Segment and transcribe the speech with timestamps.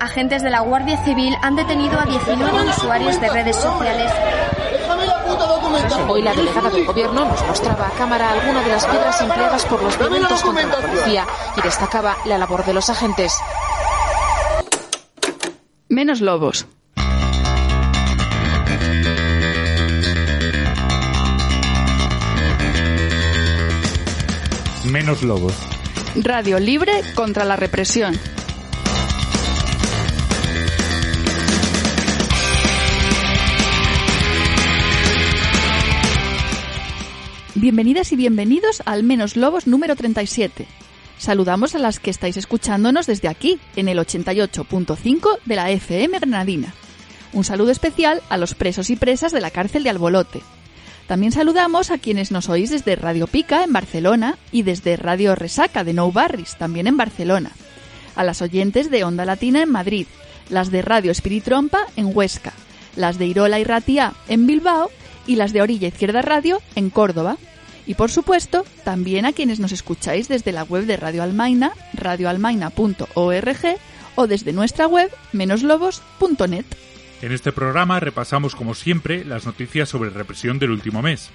[0.00, 4.10] Agentes de la Guardia Civil han detenido a 19 usuarios de redes sociales.
[6.08, 9.82] Hoy la delegada del gobierno nos mostraba a cámara algunas de las piedras empleadas por
[9.82, 13.34] los violentos contra la policía y destacaba la labor de los agentes.
[15.90, 16.66] Menos lobos.
[24.86, 25.52] Menos lobos.
[26.16, 28.18] Radio libre contra la represión.
[37.60, 40.66] Bienvenidas y bienvenidos al Menos Lobos número 37.
[41.18, 46.72] Saludamos a las que estáis escuchándonos desde aquí, en el 88.5 de la FM Granadina.
[47.34, 50.40] Un saludo especial a los presos y presas de la cárcel de Albolote.
[51.06, 55.84] También saludamos a quienes nos oís desde Radio Pica en Barcelona y desde Radio Resaca
[55.84, 57.50] de Nou Barris, también en Barcelona.
[58.16, 60.06] A las oyentes de Onda Latina en Madrid,
[60.48, 62.54] las de Radio Espiritrompa en Huesca,
[62.96, 64.90] las de Irola y Ratia en Bilbao
[65.26, 67.36] y las de Orilla Izquierda Radio en Córdoba.
[67.90, 73.78] Y por supuesto, también a quienes nos escucháis desde la web de Radio Almaina, radioalmaina.org
[74.14, 76.66] o desde nuestra web menoslobos.net.
[77.20, 81.30] En este programa repasamos como siempre las noticias sobre represión del último mes.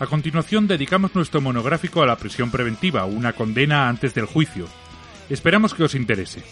[0.00, 4.66] A continuación dedicamos nuestro monográfico a la prisión preventiva, una condena antes del juicio.
[5.30, 6.42] Esperamos que os interese.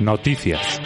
[0.00, 0.80] Noticias.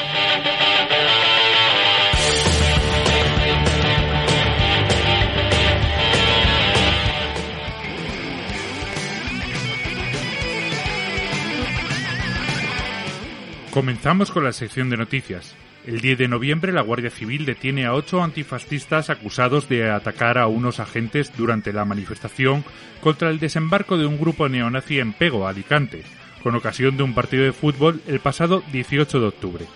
[13.71, 15.55] Comenzamos con la sección de noticias.
[15.87, 20.47] El 10 de noviembre la Guardia Civil detiene a ocho antifascistas acusados de atacar a
[20.47, 22.65] unos agentes durante la manifestación
[23.03, 26.03] contra el desembarco de un grupo neonazi en Pego, Alicante,
[26.43, 29.67] con ocasión de un partido de fútbol el pasado 18 de octubre.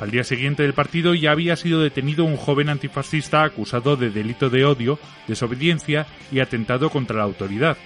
[0.00, 4.50] Al día siguiente del partido ya había sido detenido un joven antifascista acusado de delito
[4.50, 7.76] de odio, desobediencia y atentado contra la autoridad.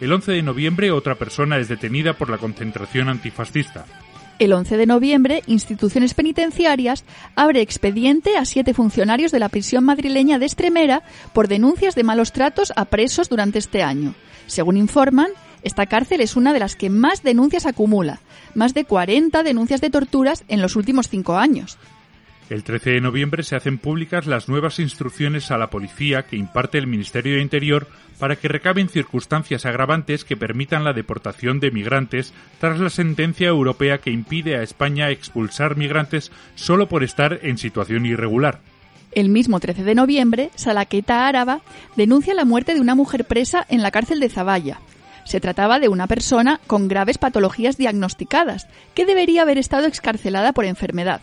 [0.00, 3.86] El 11 de noviembre otra persona es detenida por la concentración antifascista.
[4.38, 7.04] El 11 de noviembre, Instituciones Penitenciarias
[7.36, 11.02] abre expediente a siete funcionarios de la prisión madrileña de Estremera
[11.34, 14.14] por denuncias de malos tratos a presos durante este año.
[14.46, 15.28] Según informan,
[15.62, 18.20] esta cárcel es una de las que más denuncias acumula,
[18.54, 21.78] más de 40 denuncias de torturas en los últimos cinco años.
[22.50, 26.78] El 13 de noviembre se hacen públicas las nuevas instrucciones a la policía que imparte
[26.78, 27.86] el Ministerio de Interior
[28.18, 33.98] para que recaben circunstancias agravantes que permitan la deportación de migrantes tras la sentencia europea
[33.98, 38.60] que impide a España expulsar migrantes solo por estar en situación irregular.
[39.12, 41.60] El mismo 13 de noviembre, Salaqueta Áraba
[41.96, 44.80] denuncia la muerte de una mujer presa en la cárcel de Zavalla.
[45.30, 50.64] Se trataba de una persona con graves patologías diagnosticadas, que debería haber estado excarcelada por
[50.64, 51.20] enfermedad.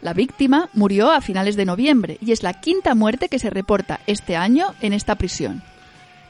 [0.00, 3.98] La víctima murió a finales de noviembre y es la quinta muerte que se reporta
[4.06, 5.64] este año en esta prisión.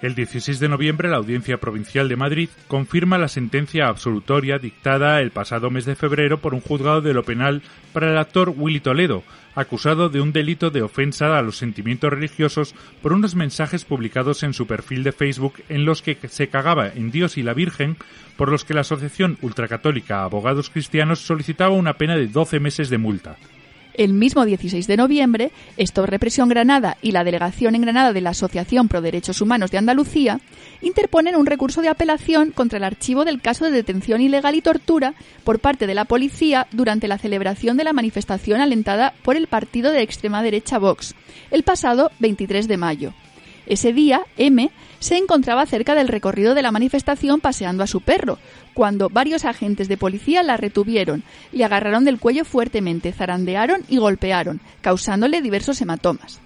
[0.02, 5.30] El 16 de noviembre la Audiencia Provincial de Madrid confirma la sentencia absolutoria dictada el
[5.30, 9.22] pasado mes de febrero por un juzgado de lo penal para el actor Willy Toledo,
[9.54, 14.54] acusado de un delito de ofensa a los sentimientos religiosos por unos mensajes publicados en
[14.54, 17.96] su perfil de Facebook en los que se cagaba en Dios y la Virgen,
[18.36, 22.98] por los que la Asociación Ultracatólica Abogados Cristianos solicitaba una pena de 12 meses de
[22.98, 23.36] multa.
[23.94, 28.30] El mismo 16 de noviembre, Stop Represión Granada y la delegación en Granada de la
[28.30, 30.40] Asociación Pro Derechos Humanos de Andalucía
[30.80, 35.14] interponen un recurso de apelación contra el archivo del caso de detención ilegal y tortura
[35.44, 39.92] por parte de la policía durante la celebración de la manifestación alentada por el partido
[39.92, 41.14] de extrema derecha Vox,
[41.50, 43.14] el pasado 23 de mayo.
[43.72, 48.38] Ese día, M se encontraba cerca del recorrido de la manifestación paseando a su perro,
[48.74, 51.22] cuando varios agentes de policía la retuvieron,
[51.52, 56.38] le agarraron del cuello fuertemente, zarandearon y golpearon, causándole diversos hematomas.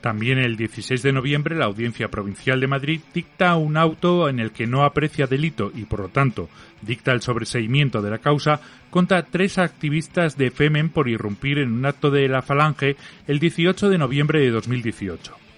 [0.00, 4.52] También el 16 de noviembre la Audiencia Provincial de Madrid dicta un auto en el
[4.52, 6.48] que no aprecia delito y por lo tanto
[6.82, 8.60] dicta el sobreseimiento de la causa
[8.90, 12.94] contra tres activistas de Femen por irrumpir en un acto de la Falange
[13.26, 15.49] el 18 de noviembre de 2018.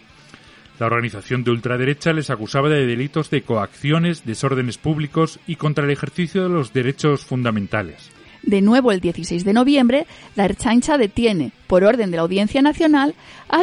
[0.78, 5.90] La organización de ultraderecha les acusaba de delitos de coacciones, desórdenes públicos y contra el
[5.90, 8.10] ejercicio de los derechos fundamentales.
[8.42, 13.14] De nuevo, el 16 de noviembre, la Erchancha detiene, por orden de la Audiencia Nacional,
[13.48, 13.62] a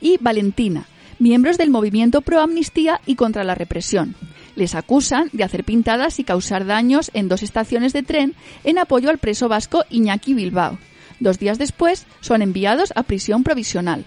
[0.00, 0.86] y Valentina,
[1.18, 4.14] miembros del movimiento pro amnistía y contra la represión.
[4.56, 8.34] Les acusan de hacer pintadas y causar daños en dos estaciones de tren
[8.64, 10.78] en apoyo al preso vasco Iñaki Bilbao.
[11.20, 14.06] Dos días después son enviados a prisión provisional.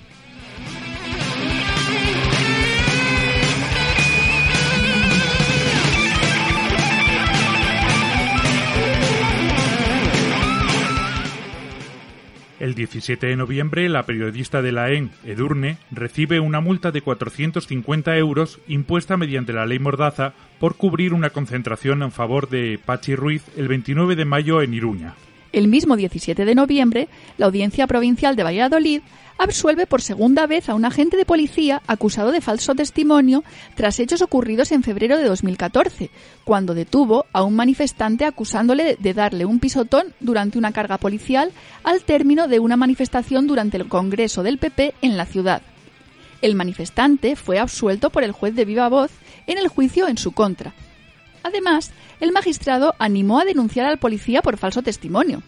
[12.63, 18.15] El 17 de noviembre, la periodista de la EN, Edurne, recibe una multa de 450
[18.15, 20.31] euros impuesta mediante la ley Mordaza
[20.61, 25.13] por cubrir una concentración en favor de Pachi Ruiz el 29 de mayo en Iruña.
[25.53, 27.07] El mismo 17 de noviembre,
[27.37, 29.01] la Audiencia Provincial de Valladolid
[29.37, 33.43] absuelve por segunda vez a un agente de policía acusado de falso testimonio
[33.75, 36.09] tras hechos ocurridos en febrero de 2014,
[36.43, 41.51] cuando detuvo a un manifestante acusándole de darle un pisotón durante una carga policial
[41.83, 45.61] al término de una manifestación durante el Congreso del PP en la ciudad.
[46.41, 49.11] El manifestante fue absuelto por el juez de viva voz
[49.45, 50.73] en el juicio en su contra.
[51.43, 55.43] Además, el magistrado animó a denunciar al policía por falso testimonio.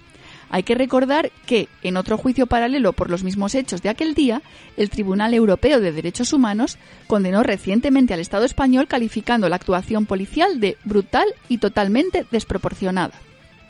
[0.50, 4.42] Hay que recordar que, en otro juicio paralelo por los mismos hechos de aquel día,
[4.77, 6.77] el Tribunal Europeo de Derechos Humanos
[7.07, 13.13] condenó recientemente al Estado español calificando la actuación policial de brutal y totalmente desproporcionada.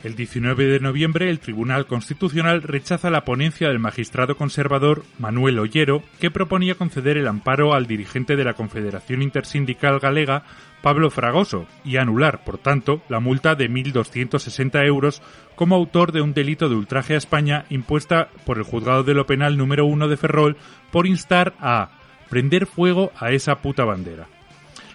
[0.02, 6.02] El 19 de noviembre, el Tribunal Constitucional rechaza la ponencia del magistrado conservador Manuel Ollero,
[6.20, 10.44] que proponía conceder el amparo al dirigente de la Confederación Intersindical Galega,
[10.82, 15.22] Pablo Fragoso, y anular, por tanto, la multa de 1.260 euros
[15.56, 19.26] como autor de un delito de ultraje a España impuesta por el Juzgado de lo
[19.26, 20.56] Penal número 1 de Ferrol
[20.92, 21.90] por instar a
[22.28, 24.26] prender fuego a esa puta bandera.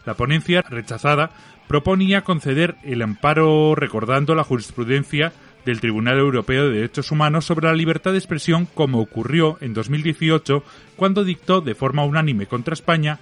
[0.05, 1.31] La ponencia, rechazada,
[1.71, 5.31] proponía conceder el amparo recordando la jurisprudencia
[5.65, 10.65] del Tribunal Europeo de Derechos Humanos sobre la libertad de expresión como ocurrió en 2018
[10.97, 13.19] cuando dictó de forma unánime contra España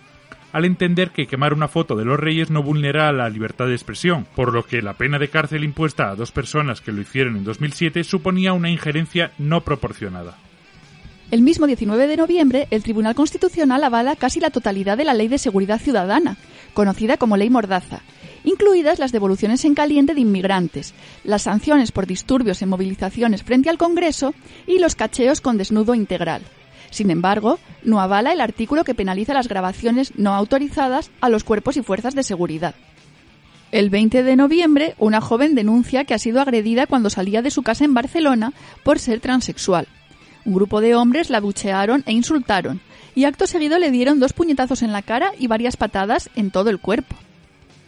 [0.51, 4.25] al entender que quemar una foto de los reyes no vulnera la libertad de expresión,
[4.35, 7.43] por lo que la pena de cárcel impuesta a dos personas que lo hicieron en
[7.43, 10.37] 2007 suponía una injerencia no proporcionada.
[11.29, 15.27] El mismo 19 de noviembre, el Tribunal Constitucional avala casi la totalidad de la Ley
[15.27, 16.37] de Seguridad Ciudadana,
[16.73, 18.01] conocida como Ley Mordaza,
[18.49, 20.93] incluidas las devoluciones en caliente de inmigrantes,
[21.23, 24.33] las sanciones por disturbios en movilizaciones frente al Congreso
[24.67, 26.41] y los cacheos con desnudo integral.
[26.89, 31.77] Sin embargo, no avala el artículo que penaliza las grabaciones no autorizadas a los cuerpos
[31.77, 32.75] y fuerzas de seguridad.
[33.71, 37.61] El 20 de noviembre, una joven denuncia que ha sido agredida cuando salía de su
[37.61, 38.53] casa en Barcelona
[38.83, 39.87] por ser transexual.
[40.43, 42.81] Un grupo de hombres la buchearon e insultaron,
[43.13, 46.71] y acto seguido le dieron dos puñetazos en la cara y varias patadas en todo
[46.71, 47.15] el cuerpo.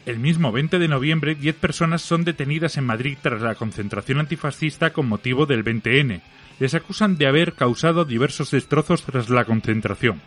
[0.05, 4.93] El mismo 20 de noviembre, 10 personas son detenidas en Madrid tras la concentración antifascista
[4.93, 6.21] con motivo del 20N.
[6.59, 10.19] Les acusan de haber causado diversos destrozos tras la concentración.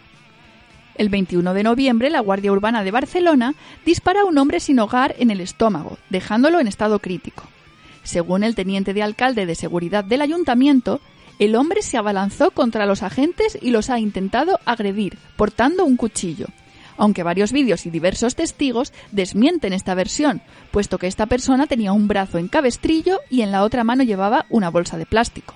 [0.94, 3.54] El 21 de noviembre, la Guardia Urbana de Barcelona
[3.84, 7.42] dispara a un hombre sin hogar en el estómago, dejándolo en estado crítico.
[8.04, 11.00] Según el teniente de alcalde de seguridad del ayuntamiento,
[11.40, 16.46] el hombre se abalanzó contra los agentes y los ha intentado agredir, portando un cuchillo.
[16.96, 22.08] Aunque varios vídeos y diversos testigos desmienten esta versión, puesto que esta persona tenía un
[22.08, 25.54] brazo en cabestrillo y en la otra mano llevaba una bolsa de plástico.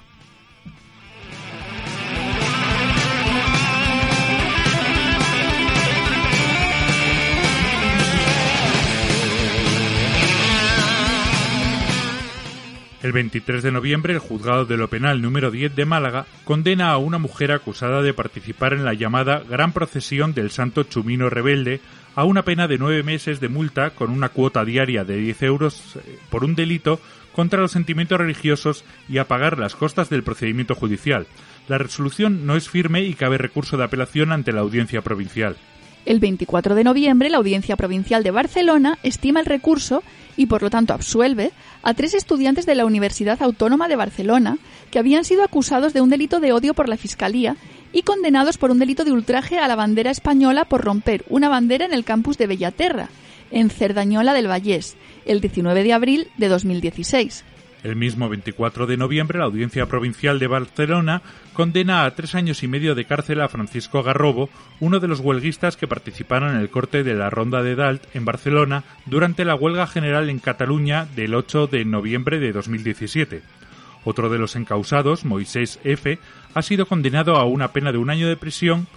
[13.09, 16.99] El 23 de noviembre, el juzgado de lo penal número 10 de Málaga condena a
[16.99, 21.81] una mujer acusada de participar en la llamada Gran Procesión del Santo Chumino Rebelde
[22.15, 25.97] a una pena de nueve meses de multa con una cuota diaria de 10 euros
[25.97, 27.01] eh, por un delito
[27.33, 31.27] contra los sentimientos religiosos y a pagar las costas del procedimiento judicial.
[31.67, 35.57] La resolución no es firme y cabe recurso de apelación ante la audiencia provincial.
[36.09, 40.03] El 24 de noviembre, la Audiencia Provincial de Barcelona estima el recurso
[40.39, 41.51] y, por lo tanto, absuelve
[41.83, 44.57] a tres estudiantes de la Universidad Autónoma de Barcelona
[44.91, 47.57] que habían sido acusados de un delito de odio por la Fiscalía
[47.93, 51.85] y condenados por un delito de ultraje a la bandera española por romper una bandera
[51.85, 53.11] en el campus de Bellaterra,
[53.51, 54.97] en Cerdañola del Vallés,
[55.27, 57.45] el 19 de abril de 2016.
[57.85, 62.69] El mismo 24 de noviembre, la Audiencia Provincial de Barcelona condena a tres años y
[62.69, 67.05] medio de cárcel a Francisco Garrobo, uno de los huelguistas que participaron en el corte
[67.05, 71.69] de la Ronda de Dalt en Barcelona durante la huelga general en Cataluña del 8
[71.69, 73.43] de noviembre de 2017.
[74.05, 76.19] Otro de los encausados, Moisés F.,
[76.55, 78.89] ha sido condenado a una pena de un año de prisión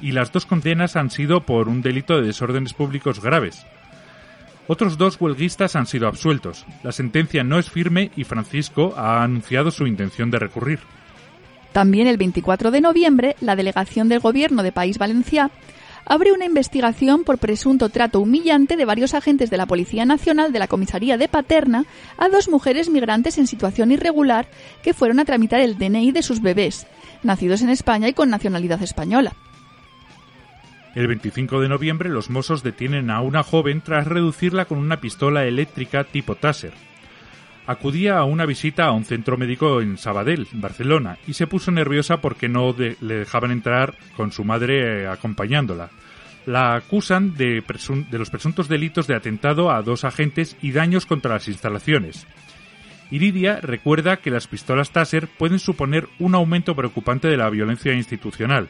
[0.00, 3.66] y las dos condenas han sido por un delito de desórdenes públicos graves.
[4.72, 6.64] Otros dos huelguistas han sido absueltos.
[6.84, 10.78] La sentencia no es firme y Francisco ha anunciado su intención de recurrir.
[11.72, 15.50] También el 24 de noviembre, la delegación del Gobierno de País Valencià
[16.06, 20.60] abre una investigación por presunto trato humillante de varios agentes de la Policía Nacional de
[20.60, 21.84] la Comisaría de Paterna
[22.16, 24.46] a dos mujeres migrantes en situación irregular
[24.84, 26.86] que fueron a tramitar el DNI de sus bebés,
[27.24, 29.34] nacidos en España y con nacionalidad española.
[30.94, 35.44] El 25 de noviembre los Mossos detienen a una joven tras reducirla con una pistola
[35.44, 36.72] eléctrica tipo Taser.
[37.66, 42.20] Acudía a una visita a un centro médico en Sabadell, Barcelona, y se puso nerviosa
[42.20, 45.90] porque no le dejaban entrar con su madre eh, acompañándola.
[46.46, 47.62] La acusan de,
[48.10, 52.26] de los presuntos delitos de atentado a dos agentes y daños contra las instalaciones.
[53.12, 58.68] Iridia recuerda que las pistolas Taser pueden suponer un aumento preocupante de la violencia institucional.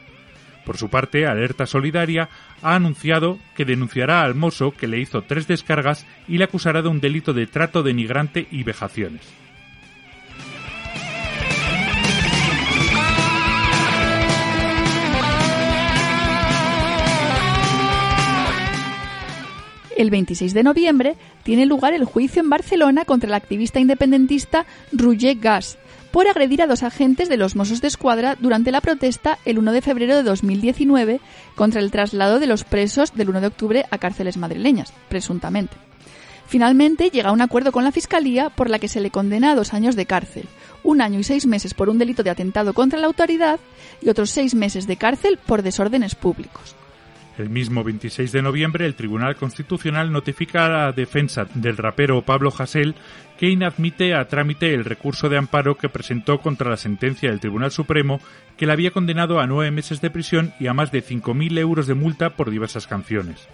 [0.70, 2.28] Por su parte, Alerta Solidaria
[2.62, 6.88] ha anunciado que denunciará al mozo que le hizo tres descargas y le acusará de
[6.88, 9.22] un delito de trato denigrante y vejaciones.
[19.96, 25.36] El 26 de noviembre tiene lugar el juicio en Barcelona contra el activista independentista Roger
[25.36, 25.78] Gas,
[26.10, 29.72] por agredir a dos agentes de los Mossos de Escuadra durante la protesta el 1
[29.72, 31.20] de febrero de 2019
[31.54, 35.76] contra el traslado de los presos del 1 de octubre a cárceles madrileñas, presuntamente.
[36.46, 39.54] Finalmente llega a un acuerdo con la Fiscalía por la que se le condena a
[39.54, 40.48] dos años de cárcel,
[40.82, 43.60] un año y seis meses por un delito de atentado contra la autoridad
[44.02, 46.74] y otros seis meses de cárcel por desórdenes públicos.
[47.38, 52.52] El mismo 26 de noviembre, el Tribunal Constitucional notifica a la defensa del rapero Pablo
[52.56, 52.94] Hasél
[53.40, 57.70] que inadmite a trámite el recurso de amparo que presentó contra la sentencia del Tribunal
[57.70, 58.20] Supremo
[58.58, 61.86] que le había condenado a nueve meses de prisión y a más de 5.000 euros
[61.86, 63.48] de multa por diversas canciones.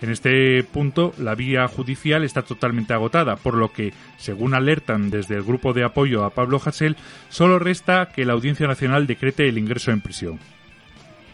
[0.00, 5.34] En este punto, la vía judicial está totalmente agotada, por lo que, según alertan desde
[5.34, 6.96] el grupo de apoyo a Pablo Hasél,
[7.30, 10.38] solo resta que la Audiencia Nacional decrete el ingreso en prisión.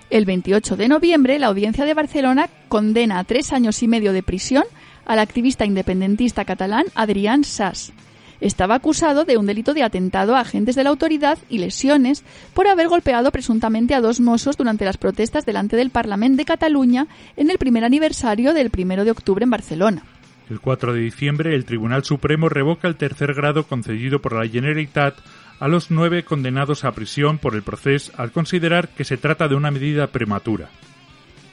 [0.09, 4.23] El 28 de noviembre, la Audiencia de Barcelona condena a tres años y medio de
[4.23, 4.64] prisión
[5.06, 7.92] al activista independentista catalán Adrián Sass.
[8.40, 12.66] Estaba acusado de un delito de atentado a agentes de la autoridad y lesiones por
[12.66, 17.50] haber golpeado presuntamente a dos mozos durante las protestas delante del Parlamento de Cataluña en
[17.50, 20.02] el primer aniversario del 1 de octubre en Barcelona.
[20.50, 25.16] El 4 de diciembre, el Tribunal Supremo revoca el tercer grado concedido por la Generalitat
[25.58, 29.54] a los nueve condenados a prisión por el proceso al considerar que se trata de
[29.54, 30.68] una medida prematura.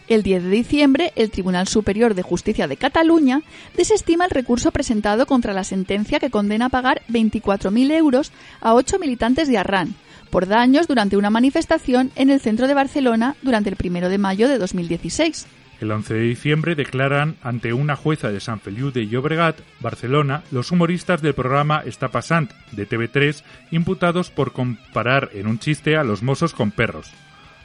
[0.07, 3.41] El 10 de diciembre, el Tribunal Superior de Justicia de Cataluña
[3.75, 9.00] desestima el recurso presentado contra la sentencia que condena a pagar 24.000 euros a ocho
[9.00, 9.95] militantes de Arran
[10.29, 14.50] por daños durante una manifestación en el centro de Barcelona durante el 1 de mayo
[14.50, 15.45] de 2016.
[15.79, 20.72] El 11 de diciembre declaran ante una jueza de San Feliu de Llobregat, Barcelona, los
[20.72, 26.24] humoristas del programa Está Passant de TV3 imputados por comparar en un chiste a los
[26.24, 27.12] mozos con perros.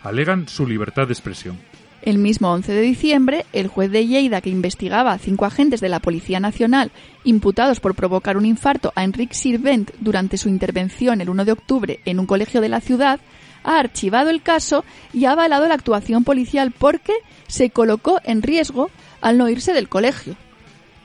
[0.02, 1.58] Alegan su libertad de expresión.
[2.02, 5.88] El mismo 11 de diciembre, el juez de Lleida que investigaba a cinco agentes de
[5.88, 6.92] la Policía Nacional
[7.24, 12.00] imputados por provocar un infarto a Enric Sirvent durante su intervención el 1 de octubre
[12.04, 13.20] en un colegio de la ciudad,
[13.64, 17.14] ha archivado el caso y ha avalado la actuación policial porque
[17.48, 18.90] se colocó en riesgo
[19.20, 20.36] al no irse del colegio.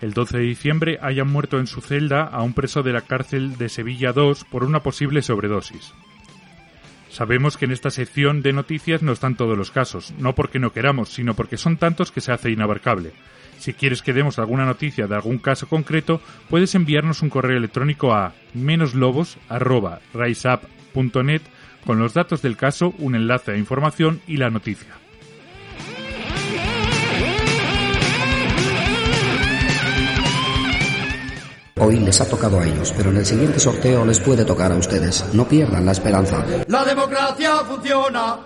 [0.01, 3.57] El 12 de diciembre hayan muerto en su celda a un preso de la cárcel
[3.57, 5.93] de Sevilla II por una posible sobredosis.
[7.13, 10.73] Sabemos que en esta sección de noticias no están todos los casos, no porque no
[10.73, 13.11] queramos, sino porque son tantos que se hace inabarcable.
[13.59, 18.15] Si quieres que demos alguna noticia de algún caso concreto, puedes enviarnos un correo electrónico
[18.15, 21.41] a menoslobos.riseup.net
[21.85, 25.02] con los datos del caso, un enlace a información y la noticia.
[31.85, 34.75] Hoy les ha tocado a ellos, pero en el siguiente sorteo les puede tocar a
[34.75, 35.25] ustedes.
[35.33, 36.45] No pierdan la esperanza.
[36.67, 38.39] La democracia funciona.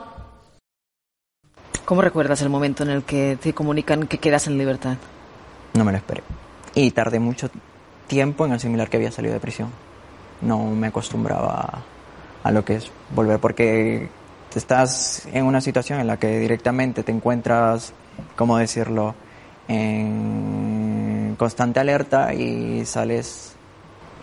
[1.86, 4.98] ¿Cómo recuerdas el momento en el que te comunican que quedas en libertad?
[5.76, 6.24] No me lo esperé.
[6.74, 7.52] Y tardé mucho
[8.08, 9.70] tiempo en asimilar que había salido de prisión.
[10.42, 11.84] No me acostumbraba
[12.44, 14.10] a lo que es volver, porque
[14.56, 17.94] estás en una situación en la que directamente te encuentras,
[18.36, 19.14] ¿cómo decirlo?,
[19.68, 20.97] en
[21.38, 23.56] constante alerta y sales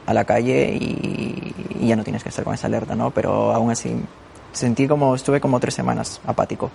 [0.07, 1.55] a la calle y,
[1.87, 3.11] ya no tienes que estar con esa alerta, ¿no?
[3.11, 3.95] Pero aún así
[4.53, 6.71] sentí como, estuve como tres semanas apático.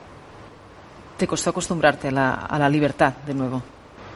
[1.17, 3.62] ¿Te costó acostumbrarte a la, a la libertad de nuevo?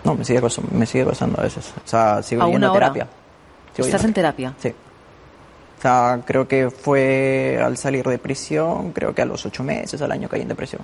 [0.03, 1.73] No, me sigue, me sigue costando a veces.
[1.83, 3.07] O sea, sigo yendo a terapia.
[3.75, 4.53] ¿Estás en terapia?
[4.59, 4.69] Sí.
[4.69, 10.01] O sea, creo que fue al salir de prisión, creo que a los ocho meses,
[10.01, 10.81] al año caí en depresión.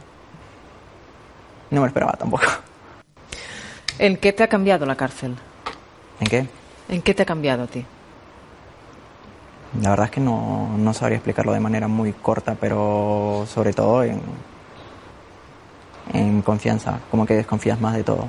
[1.69, 2.43] No me esperaba tampoco.
[3.99, 5.35] ¿En qué te ha cambiado la cárcel?
[6.21, 6.47] ¿En qué?
[6.87, 7.85] ¿En qué te ha cambiado a ti?
[9.81, 14.03] La verdad es que no, no sabría explicarlo de manera muy corta, pero sobre todo
[14.03, 14.21] en,
[16.13, 18.25] en confianza, como que desconfías más de todo.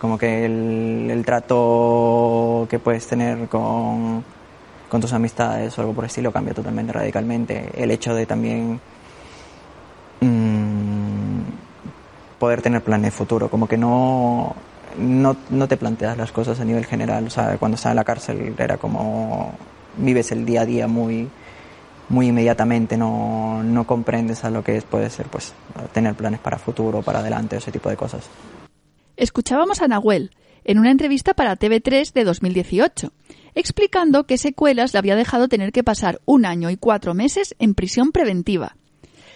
[0.00, 4.24] Como que el, el trato que puedes tener con,
[4.88, 7.70] con tus amistades o algo por el estilo cambia totalmente radicalmente.
[7.74, 8.80] El hecho de también
[10.22, 10.59] mmm,
[12.40, 14.56] poder tener planes futuro, como que no,
[14.98, 17.26] no, no, te planteas las cosas a nivel general.
[17.26, 19.54] O sea, cuando estaba en la cárcel era como
[19.98, 21.28] vives el día a día muy,
[22.08, 25.52] muy inmediatamente, no, no comprendes a lo que es, puede ser pues
[25.92, 28.28] tener planes para futuro, para adelante, ese tipo de cosas.
[29.16, 30.30] Escuchábamos a Nahuel
[30.64, 33.12] en una entrevista para TV3 de 2018,
[33.54, 37.74] explicando qué secuelas le había dejado tener que pasar un año y cuatro meses en
[37.74, 38.76] prisión preventiva.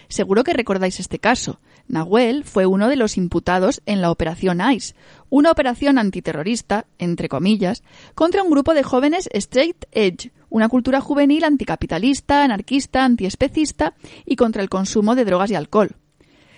[0.09, 1.61] Seguro que recordáis este caso.
[1.89, 4.95] Nahuel fue uno de los imputados en la Operación ICE,
[5.29, 7.83] una operación antiterrorista, entre comillas,
[8.15, 14.63] contra un grupo de jóvenes straight edge, una cultura juvenil anticapitalista, anarquista, antiespecista y contra
[14.63, 15.97] el consumo de drogas y alcohol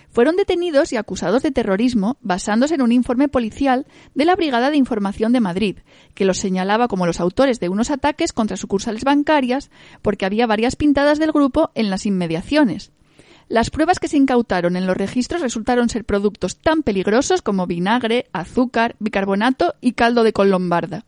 [0.09, 4.77] fueron detenidos y acusados de terrorismo basándose en un informe policial de la Brigada de
[4.77, 5.77] Información de Madrid,
[6.13, 9.69] que los señalaba como los autores de unos ataques contra sucursales bancarias
[10.01, 12.91] porque había varias pintadas del grupo en las inmediaciones.
[13.49, 18.27] Las pruebas que se incautaron en los registros resultaron ser productos tan peligrosos como vinagre,
[18.33, 21.05] azúcar, bicarbonato y caldo de colombarda.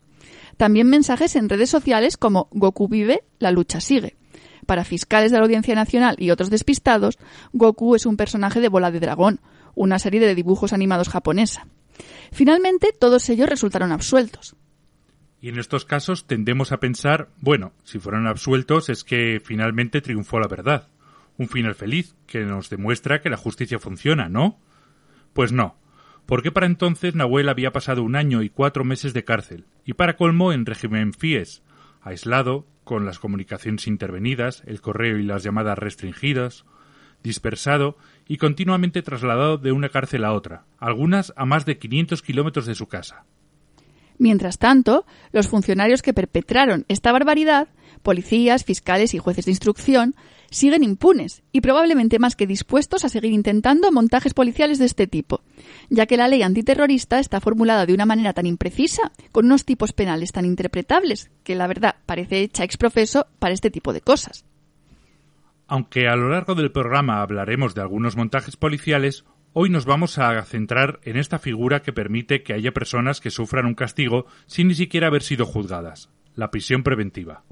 [0.56, 4.16] También mensajes en redes sociales como Goku vive, la lucha sigue.
[4.66, 7.18] Para fiscales de la Audiencia Nacional y otros despistados,
[7.54, 9.42] Goku es un personaje de Bola de Dragón,
[9.76, 11.68] una serie de dibujos animados japonesa.
[12.32, 14.56] Finalmente, todos ellos resultaron absueltos.
[15.42, 20.40] Y en estos casos tendemos a pensar, bueno, si fueron absueltos es que finalmente triunfó
[20.40, 20.88] la verdad.
[21.40, 24.60] Un final feliz que nos demuestra que la justicia funciona, ¿no?
[25.34, 25.80] Pues no,
[26.26, 30.16] porque para entonces Nahuel había pasado un año y cuatro meses de cárcel, y para
[30.16, 31.64] colmo en régimen FIES,
[32.02, 36.66] aislado, con las comunicaciones intervenidas, el correo y las llamadas restringidas,
[37.24, 42.66] dispersado y continuamente trasladado de una cárcel a otra, algunas a más de 500 kilómetros
[42.66, 43.26] de su casa.
[44.18, 47.70] Mientras tanto, los funcionarios que perpetraron esta barbaridad,
[48.04, 50.16] policías, fiscales y jueces de instrucción,
[50.52, 55.42] siguen impunes y probablemente más que dispuestos a seguir intentando montajes policiales de este tipo,
[55.90, 59.94] ya que la ley antiterrorista está formulada de una manera tan imprecisa, con unos tipos
[59.94, 64.46] penales tan interpretables, que la verdad parece hecha exprofeso para este tipo de cosas.
[65.68, 69.24] Aunque a lo largo del programa hablaremos de algunos montajes policiales,
[69.54, 73.68] hoy nos vamos a centrar en esta figura que permite que haya personas que sufran
[73.68, 77.44] un castigo sin ni siquiera haber sido juzgadas, la prisión preventiva.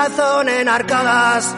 [0.00, 1.54] Corazón en arcadas.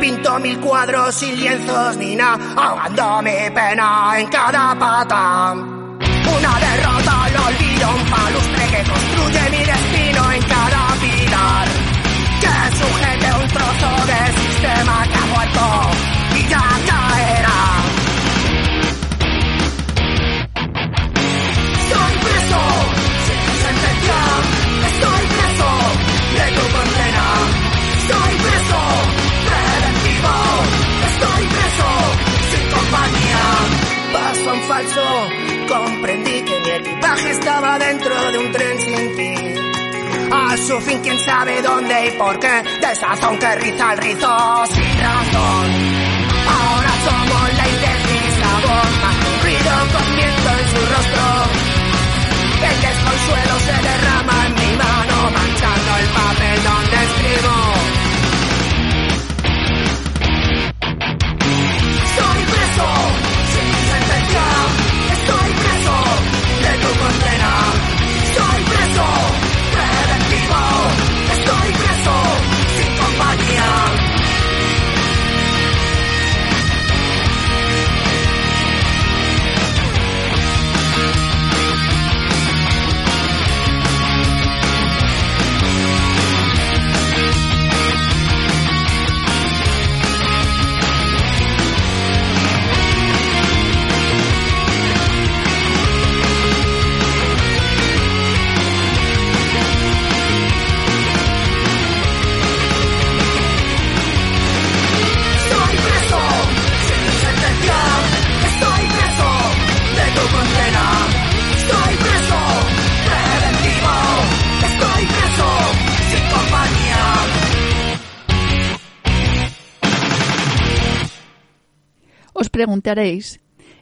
[0.00, 5.52] Pinto mil cuadros y lienzos, Nina, ahogando mi pena en cada pata.
[5.52, 11.68] Una derrota al olvido, un palustre que construye mi destino en cada pilar.
[12.42, 16.01] Que sujete un trozo de sistema que ha muerto
[36.20, 39.34] que mi equipaje estaba dentro de un tren sin ti.
[40.30, 42.62] A su fin, quién sabe dónde y por qué.
[42.80, 46.11] Desazón que riza el rizo sin razón.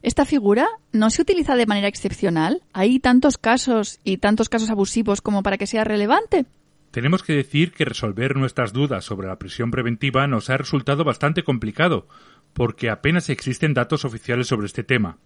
[0.03, 2.63] ¿Esta figura no se utiliza de manera excepcional?
[2.73, 6.47] ¿Hay tantos casos y tantos casos abusivos como para que sea relevante?
[6.91, 11.45] Tenemos que decir que resolver nuestras dudas sobre la prisión preventiva nos ha resultado bastante
[11.45, 12.09] complicado,
[12.53, 15.19] porque apenas existen datos oficiales sobre este tema.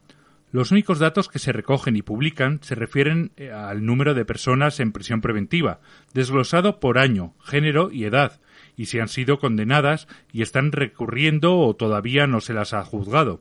[0.53, 4.79] Los únicos datos que se recogen y publican se refieren eh, al número de personas
[4.79, 5.81] en prisión preventiva,
[6.13, 8.41] desglosado por año, género y edad,
[8.77, 13.41] y si han sido condenadas y están recurriendo o todavía no se las ha juzgado.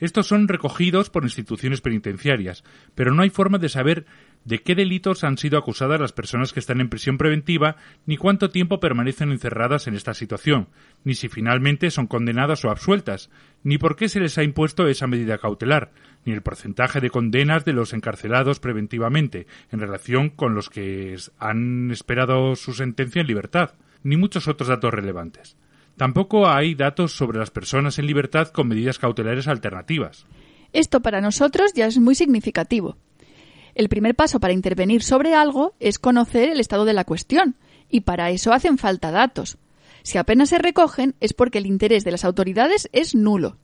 [0.00, 2.62] Estos son recogidos por instituciones penitenciarias,
[2.94, 4.06] pero no hay forma de saber
[4.44, 8.50] de qué delitos han sido acusadas las personas que están en prisión preventiva, ni cuánto
[8.50, 10.68] tiempo permanecen encerradas en esta situación,
[11.04, 13.30] ni si finalmente son condenadas o absueltas,
[13.64, 15.90] ni por qué se les ha impuesto esa medida cautelar,
[16.24, 21.90] ni el porcentaje de condenas de los encarcelados preventivamente en relación con los que han
[21.90, 25.56] esperado su sentencia en libertad, ni muchos otros datos relevantes.
[25.98, 30.26] Tampoco hay datos sobre las personas en libertad con medidas cautelares alternativas.
[30.72, 32.96] Esto para nosotros ya es muy significativo.
[33.74, 37.56] El primer paso para intervenir sobre algo es conocer el estado de la cuestión,
[37.90, 39.58] y para eso hacen falta datos.
[40.04, 43.56] Si apenas se recogen es porque el interés de las autoridades es nulo.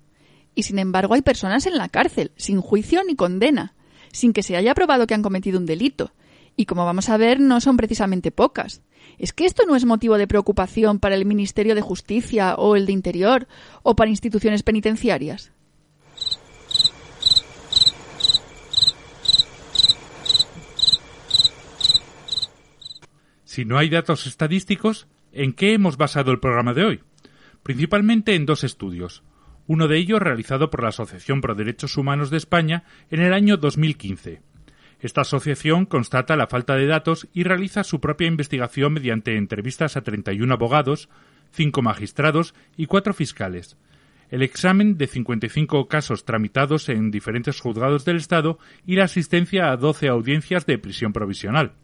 [0.57, 3.75] Y sin embargo hay personas en la cárcel, sin juicio ni condena,
[4.11, 6.13] sin que se haya probado que han cometido un delito.
[6.57, 8.83] Y como vamos a ver, no son precisamente pocas.
[9.19, 12.87] ¿Es que esto no es motivo de preocupación para el Ministerio de Justicia o el
[12.87, 13.47] de Interior
[13.83, 15.53] o para instituciones penitenciarias?
[23.45, 27.01] Si no hay datos estadísticos, ¿en qué hemos basado el programa de hoy?
[27.63, 29.23] Principalmente en dos estudios.
[29.69, 33.57] Uno de ellos realizado por la Asociación Pro Derechos Humanos de España en el año
[33.57, 34.43] 2015.
[35.05, 40.01] Esta asociación constata la falta de datos y realiza su propia investigación mediante entrevistas a
[40.01, 41.11] 31 abogados,
[41.53, 43.77] 5 magistrados y 4 fiscales.
[44.31, 49.77] El examen de 55 casos tramitados en diferentes juzgados del Estado y la asistencia a
[49.77, 51.75] 12 audiencias de prisión provisional.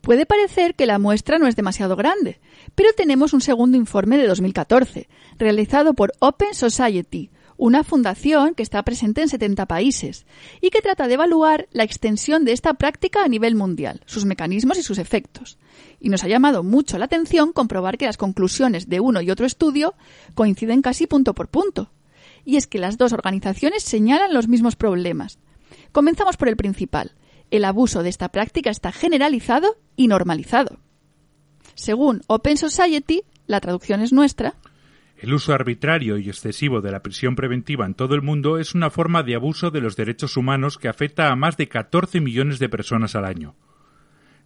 [0.00, 2.40] Puede parecer que la muestra no es demasiado grande,
[2.74, 8.82] pero tenemos un segundo informe de 2014, realizado por Open Society, una fundación que está
[8.84, 10.24] presente en 70 países
[10.62, 14.78] y que trata de evaluar la extensión de esta práctica a nivel mundial, sus mecanismos
[14.78, 15.58] y sus efectos.
[16.00, 19.44] Y nos ha llamado mucho la atención comprobar que las conclusiones de uno y otro
[19.44, 19.94] estudio
[20.34, 21.92] coinciden casi punto por punto.
[22.46, 25.38] Y es que las dos organizaciones señalan los mismos problemas.
[25.92, 27.12] Comenzamos por el principal,
[27.50, 30.78] el abuso de esta práctica está generalizado y normalizado.
[31.74, 34.54] Según Open Society, la traducción es nuestra,
[35.20, 38.88] el uso arbitrario y excesivo de la prisión preventiva en todo el mundo es una
[38.88, 42.70] forma de abuso de los derechos humanos que afecta a más de 14 millones de
[42.70, 43.54] personas al año.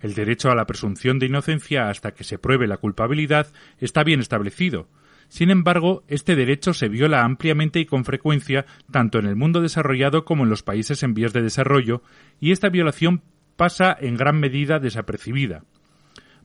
[0.01, 4.19] El derecho a la presunción de inocencia hasta que se pruebe la culpabilidad está bien
[4.19, 4.89] establecido.
[5.29, 10.25] Sin embargo, este derecho se viola ampliamente y con frecuencia tanto en el mundo desarrollado
[10.25, 12.03] como en los países en vías de desarrollo,
[12.41, 13.23] y esta violación
[13.57, 15.63] pasa en gran medida desapercibida.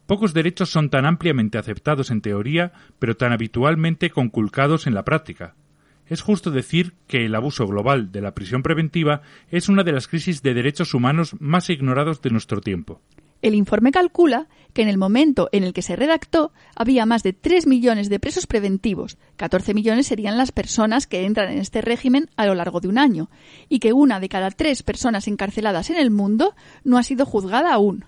[0.10, 5.54] Pocos derechos son tan ampliamente aceptados en teoría, pero tan habitualmente conculcados en la práctica.
[6.08, 10.08] Es justo decir que el abuso global de la prisión preventiva es una de las
[10.08, 13.04] crisis de derechos humanos más ignorados de nuestro tiempo.
[13.43, 17.34] El informe calcula que en el momento en el que se redactó había más de
[17.34, 22.32] 3 millones de presos preventivos, 14 millones serían las personas que entran en este régimen
[22.36, 23.30] a lo largo de un año,
[23.69, 27.76] y que una de cada tres personas encarceladas en el mundo no ha sido juzgada
[27.76, 28.06] aún.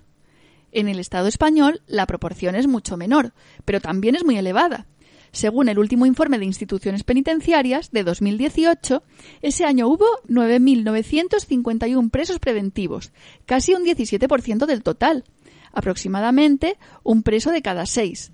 [0.72, 3.34] En el Estado español la proporción es mucho menor,
[3.66, 4.88] pero también es muy elevada.
[5.32, 9.04] Según el último informe de instituciones penitenciarias de 2018,
[9.42, 13.14] ese año hubo 9.951 presos preventivos,
[13.46, 15.24] casi un 17% del total,
[15.72, 18.34] aproximadamente un preso de cada seis.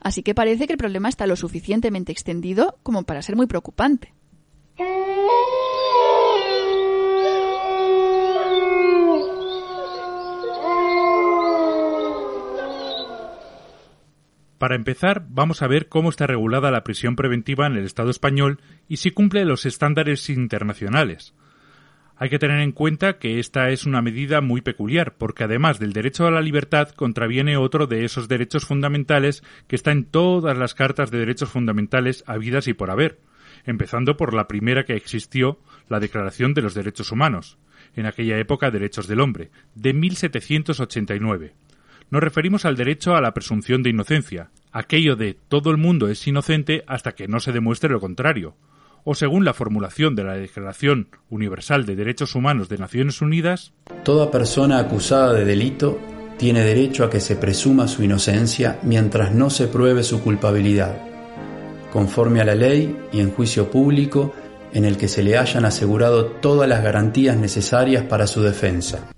[0.00, 4.12] Así que parece que el problema está lo suficientemente extendido como para ser muy preocupante.
[14.62, 18.60] Para empezar, vamos a ver cómo está regulada la prisión preventiva en el Estado español
[18.88, 21.34] y si cumple los estándares internacionales.
[22.14, 25.92] Hay que tener en cuenta que esta es una medida muy peculiar, porque además del
[25.92, 30.74] derecho a la libertad contraviene otro de esos derechos fundamentales que está en todas las
[30.74, 33.18] cartas de derechos fundamentales habidas y por haber,
[33.66, 37.58] empezando por la primera que existió, la Declaración de los Derechos Humanos,
[37.96, 41.52] en aquella época Derechos del Hombre, de 1789
[42.12, 46.26] nos referimos al derecho a la presunción de inocencia, aquello de todo el mundo es
[46.26, 48.54] inocente hasta que no se demuestre lo contrario,
[49.02, 53.72] o según la formulación de la Declaración Universal de Derechos Humanos de Naciones Unidas,
[54.04, 55.98] Toda persona acusada de delito
[56.36, 60.94] tiene derecho a que se presuma su inocencia mientras no se pruebe su culpabilidad.
[61.94, 64.34] Conforme a la ley y en juicio público,
[64.74, 69.08] en el que se le hayan asegurado todas las garantías necesarias para su defensa.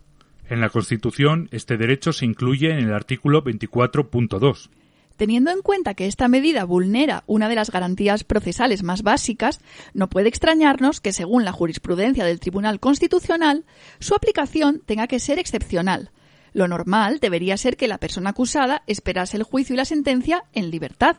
[0.48, 4.68] En la Constitución, este derecho se incluye en el artículo 24.2.
[5.16, 9.60] Teniendo en cuenta que esta medida vulnera una de las garantías procesales más básicas,
[9.94, 13.64] no puede extrañarnos que, según la jurisprudencia del Tribunal Constitucional,
[14.00, 16.10] su aplicación tenga que ser excepcional.
[16.52, 20.70] Lo normal debería ser que la persona acusada esperase el juicio y la sentencia en
[20.70, 21.16] libertad.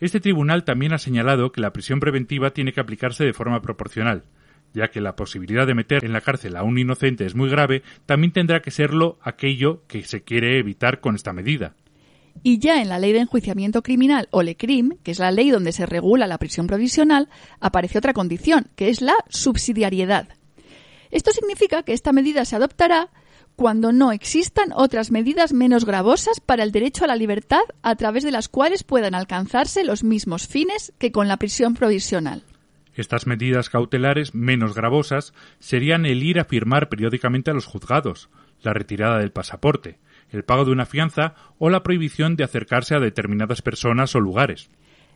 [0.00, 4.24] Este tribunal también ha señalado que la prisión preventiva tiene que aplicarse de forma proporcional,
[4.74, 7.82] ya que la posibilidad de meter en la cárcel a un inocente es muy grave,
[8.04, 11.74] también tendrá que serlo aquello que se quiere evitar con esta medida.
[12.42, 15.72] Y ya en la ley de enjuiciamiento criminal o LECRIM, que es la ley donde
[15.72, 17.28] se regula la prisión provisional,
[17.60, 20.28] aparece otra condición, que es la subsidiariedad.
[21.10, 23.10] Esto significa que esta medida se adoptará
[23.54, 28.24] cuando no existan otras medidas menos gravosas para el derecho a la libertad a través
[28.24, 32.42] de las cuales puedan alcanzarse los mismos fines que con la prisión provisional.
[32.94, 38.30] Estas medidas cautelares menos gravosas serían el ir a firmar periódicamente a los juzgados,
[38.62, 39.98] la retirada del pasaporte,
[40.30, 44.68] el pago de una fianza o la prohibición de acercarse a determinadas personas o lugares.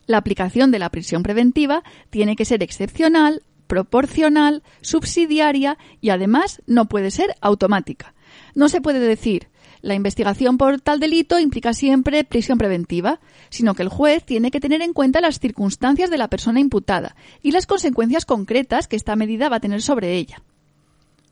[0.07, 6.87] La aplicación de la prisión preventiva tiene que ser excepcional, proporcional, subsidiaria y además no
[6.87, 8.15] puede ser automática.
[8.55, 9.49] No se puede decir
[9.81, 14.61] la investigación por tal delito implica siempre prisión preventiva, sino que el juez tiene que
[14.61, 19.17] tener en cuenta las circunstancias de la persona imputada y las consecuencias concretas que esta
[19.17, 20.43] medida va a tener sobre ella.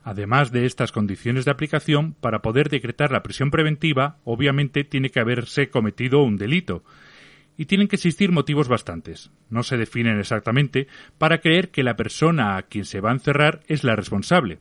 [0.03, 5.19] Además de estas condiciones de aplicación, para poder decretar la prisión preventiva, obviamente tiene que
[5.19, 6.83] haberse cometido un delito,
[7.57, 9.31] y tienen que existir motivos bastantes.
[9.49, 13.61] No se definen exactamente para creer que la persona a quien se va a encerrar
[13.67, 14.59] es la responsable.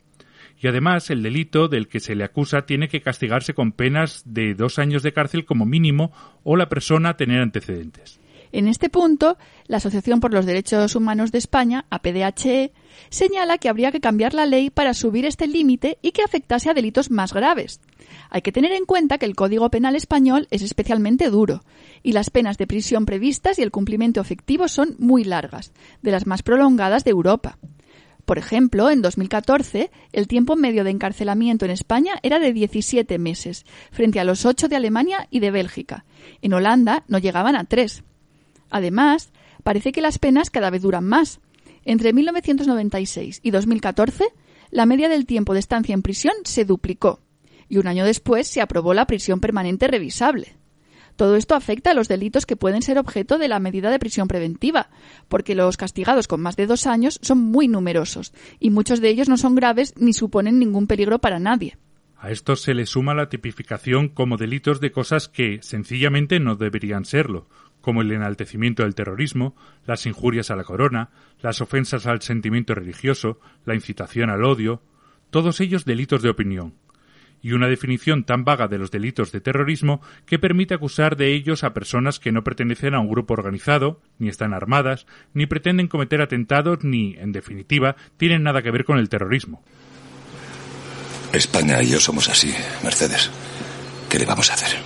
[0.59, 4.55] Y además el delito del que se le acusa tiene que castigarse con penas de
[4.55, 6.13] dos años de cárcel como mínimo
[6.45, 8.21] o la persona tener antecedentes.
[8.53, 12.73] En este punto, la Asociación por los Derechos Humanos de España, APDHE,
[13.11, 16.75] señala que habría que cambiar la ley para subir este límite y que afectase a
[16.75, 17.81] delitos más graves.
[18.31, 21.65] Hay que tener en cuenta que el Código Penal español es especialmente duro
[22.03, 26.27] y las penas de prisión previstas y el cumplimiento efectivo son muy largas, de las
[26.27, 27.59] más prolongadas de Europa.
[28.27, 33.65] Por ejemplo, en 2014, el tiempo medio de encarcelamiento en España era de 17 meses,
[33.93, 36.05] frente a los 8 de Alemania y de Bélgica.
[36.43, 38.03] En Holanda no llegaban a 3.
[38.69, 39.31] Además,
[39.63, 41.39] parece que las penas cada vez duran más.
[41.85, 44.25] Entre 1996 y 2014,
[44.73, 47.21] la media del tiempo de estancia en prisión se duplicó
[47.69, 50.57] y un año después se aprobó la prisión permanente revisable.
[51.17, 54.29] Todo esto afecta a los delitos que pueden ser objeto de la medida de prisión
[54.29, 54.91] preventiva,
[55.29, 59.29] porque los castigados con más de dos años son muy numerosos y muchos de ellos
[59.29, 61.79] no son graves ni suponen ningún peligro para nadie.
[62.19, 67.05] A esto se le suma la tipificación como delitos de cosas que sencillamente no deberían
[67.05, 67.49] serlo,
[67.81, 69.55] como el enaltecimiento del terrorismo,
[69.87, 74.83] las injurias a la corona, las ofensas al sentimiento religioso, la incitación al odio,
[75.31, 76.75] todos ellos delitos de opinión,
[77.47, 81.63] y una definición tan vaga de los delitos de terrorismo que permite acusar de ellos
[81.63, 86.21] a personas que no pertenecen a un grupo organizado, ni están armadas, ni pretenden cometer
[86.21, 89.63] atentados, ni, en definitiva, tienen nada que ver con el terrorismo.
[91.33, 93.31] España y yo somos así, Mercedes.
[94.11, 94.81] ¿Qué le vamos a hacer?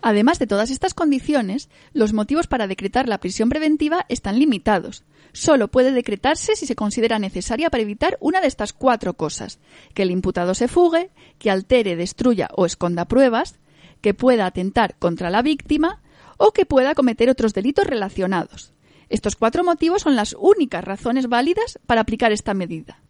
[0.00, 5.04] Además de todas estas condiciones, los motivos para decretar la prisión preventiva están limitados.
[5.32, 9.58] Solo puede decretarse si se considera necesaria para evitar una de estas cuatro cosas.
[9.94, 13.58] Que el imputado se fugue, que altere, destruya o esconda pruebas,
[14.00, 16.02] que pueda atentar contra la víctima
[16.36, 18.72] o que pueda cometer otros delitos relacionados.
[19.08, 23.00] Estos cuatro motivos son las únicas razones válidas para aplicar esta medida.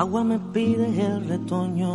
[0.00, 1.92] Agua me pide el retoño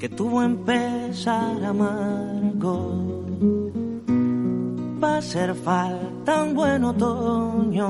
[0.00, 2.76] que tuvo empezar amargo.
[5.00, 7.88] Va a ser falta un buen otoño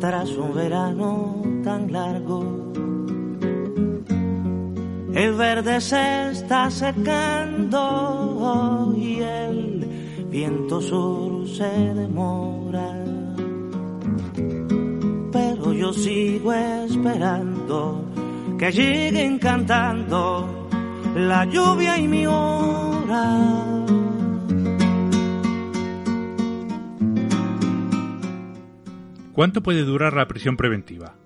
[0.00, 2.72] tras un verano tan largo.
[5.14, 7.80] El verde se está secando
[8.96, 9.86] y el
[10.28, 13.02] viento sur se demora
[15.82, 18.08] yo sigo esperando
[18.56, 20.68] que lleguen cantando
[21.16, 23.84] la lluvia y mi hora.
[29.32, 31.16] ¿Cuánto puede durar la prisión preventiva?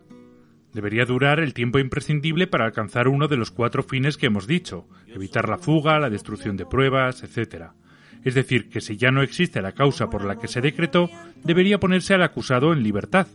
[0.72, 4.88] Debería durar el tiempo imprescindible para alcanzar uno de los cuatro fines que hemos dicho,
[5.06, 7.72] evitar la fuga, la destrucción de pruebas, etc.
[8.24, 11.10] Es decir, que si ya no existe la causa por la que se decretó,
[11.44, 13.26] debería ponerse al acusado en libertad.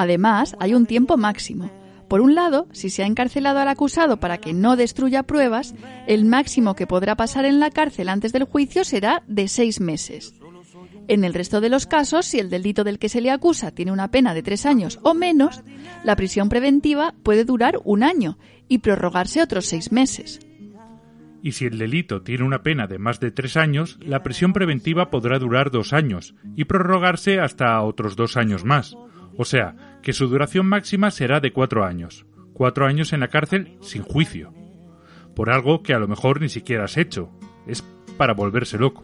[0.00, 1.70] Además, hay un tiempo máximo.
[2.08, 5.74] Por un lado, si se ha encarcelado al acusado para que no destruya pruebas,
[6.06, 10.32] el máximo que podrá pasar en la cárcel antes del juicio será de seis meses.
[11.06, 13.92] En el resto de los casos, si el delito del que se le acusa tiene
[13.92, 15.60] una pena de tres años o menos,
[16.02, 20.40] la prisión preventiva puede durar un año y prorrogarse otros seis meses.
[21.42, 25.10] Y si el delito tiene una pena de más de tres años, la prisión preventiva
[25.10, 28.96] podrá durar dos años y prorrogarse hasta otros dos años más.
[29.40, 32.26] O sea, que su duración máxima será de cuatro años.
[32.52, 34.52] Cuatro años en la cárcel sin juicio.
[35.34, 37.30] Por algo que a lo mejor ni siquiera has hecho.
[37.66, 37.82] Es
[38.18, 39.02] para volverse loco.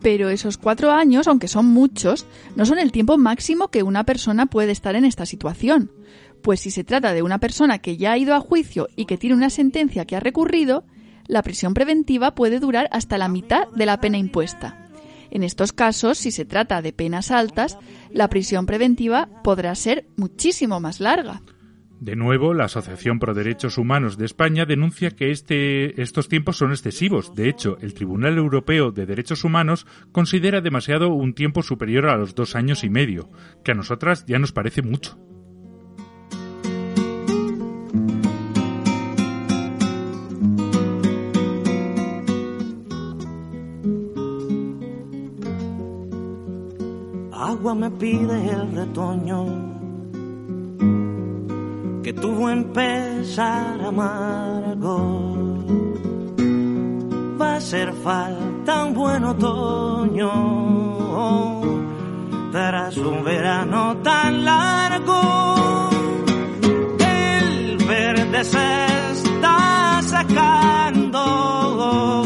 [0.00, 2.24] Pero esos cuatro años, aunque son muchos,
[2.56, 5.92] no son el tiempo máximo que una persona puede estar en esta situación.
[6.40, 9.18] Pues si se trata de una persona que ya ha ido a juicio y que
[9.18, 10.86] tiene una sentencia que ha recurrido,
[11.26, 14.83] la prisión preventiva puede durar hasta la mitad de la pena impuesta.
[15.34, 17.76] En estos casos, si se trata de penas altas,
[18.12, 21.42] la prisión preventiva podrá ser muchísimo más larga.
[21.98, 26.70] De nuevo, la Asociación Pro Derechos Humanos de España denuncia que este, estos tiempos son
[26.70, 27.34] excesivos.
[27.34, 32.36] De hecho, el Tribunal Europeo de Derechos Humanos considera demasiado un tiempo superior a los
[32.36, 33.28] dos años y medio,
[33.64, 35.18] que a nosotras ya nos parece mucho.
[47.44, 49.44] Agua me pide el retoño
[52.02, 54.96] que tuvo empezar amargo.
[57.40, 60.30] Va a ser falta un buen otoño
[62.50, 65.90] tras un verano tan largo.
[66.98, 71.22] El verde se está sacando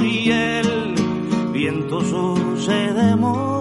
[0.03, 0.95] y el
[1.53, 2.01] viento
[2.95, 3.58] demora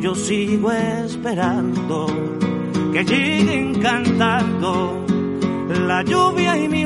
[0.00, 2.06] yo sigo esperando
[2.92, 5.04] que lleguen cantando
[5.86, 6.84] la lluvia y mi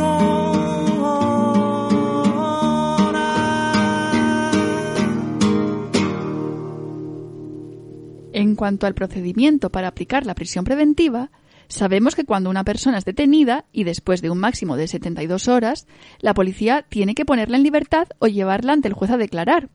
[8.33, 11.31] En cuanto al procedimiento para aplicar la prisión preventiva,
[11.68, 15.87] sabemos que cuando una persona es detenida y después de un máximo de 72 horas,
[16.20, 19.70] la policía tiene que ponerla en libertad o llevarla ante el juez a declarar.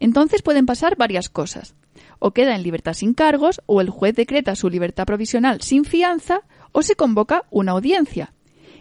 [0.00, 1.74] Entonces pueden pasar varias cosas.
[2.18, 6.42] O queda en libertad sin cargos, o el juez decreta su libertad provisional sin fianza,
[6.72, 8.32] o se convoca una audiencia.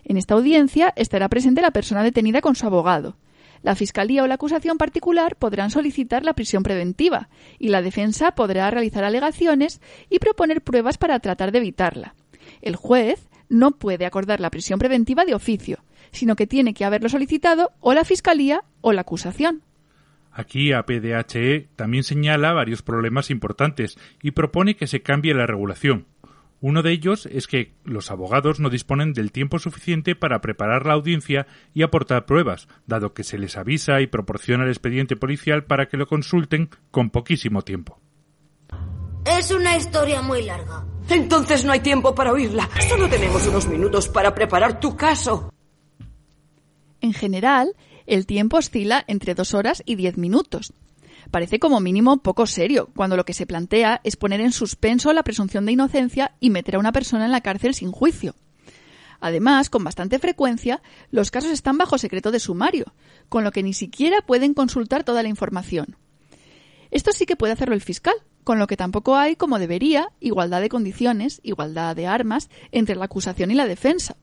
[0.03, 3.15] En esta audiencia estará presente la persona detenida con su abogado.
[3.61, 8.69] La Fiscalía o la acusación particular podrán solicitar la prisión preventiva y la defensa podrá
[8.69, 12.13] realizar alegaciones y proponer pruebas para tratar de evitarla.
[12.61, 17.07] El juez no puede acordar la prisión preventiva de oficio, sino que tiene que haberlo
[17.07, 19.61] solicitado o la Fiscalía o la acusación.
[20.33, 26.07] Aquí APDHE también señala varios problemas importantes y propone que se cambie la regulación.
[26.59, 30.93] Uno de ellos es que los abogados no disponen del tiempo suficiente para preparar la
[30.93, 35.87] audiencia y aportar pruebas, dado que se les avisa y proporciona el expediente policial para
[35.87, 37.99] que lo consulten con poquísimo tiempo.
[39.25, 40.85] Es una historia muy larga.
[41.09, 42.69] Entonces no hay tiempo para oírla.
[42.87, 45.53] Solo tenemos unos minutos para preparar tu caso.
[47.01, 50.73] En general, el tiempo oscila entre dos horas y diez minutos.
[51.31, 55.23] Parece como mínimo poco serio, cuando lo que se plantea es poner en suspenso la
[55.23, 58.35] presunción de inocencia y meter a una persona en la cárcel sin juicio.
[59.19, 62.93] Además, con bastante frecuencia, los casos están bajo secreto de sumario,
[63.29, 65.95] con lo que ni siquiera pueden consultar toda la información.
[66.91, 70.61] Esto sí que puede hacerlo el fiscal, con lo que tampoco hay, como debería, igualdad
[70.61, 74.17] de condiciones, igualdad de armas entre la acusación y la defensa.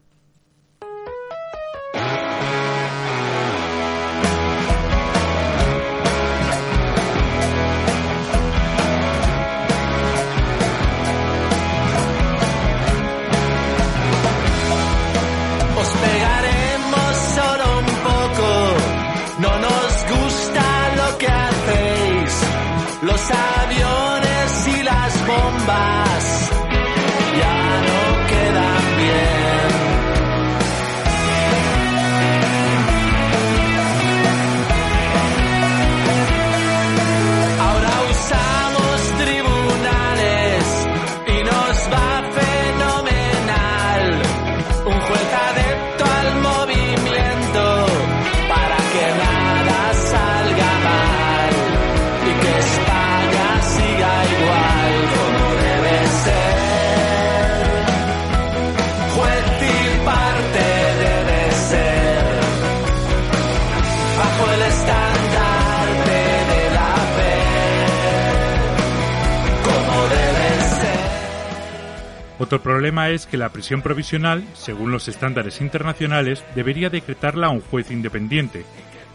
[72.50, 77.92] Otro problema es que la prisión provisional, según los estándares internacionales, debería decretarla un juez
[77.92, 78.64] independiente.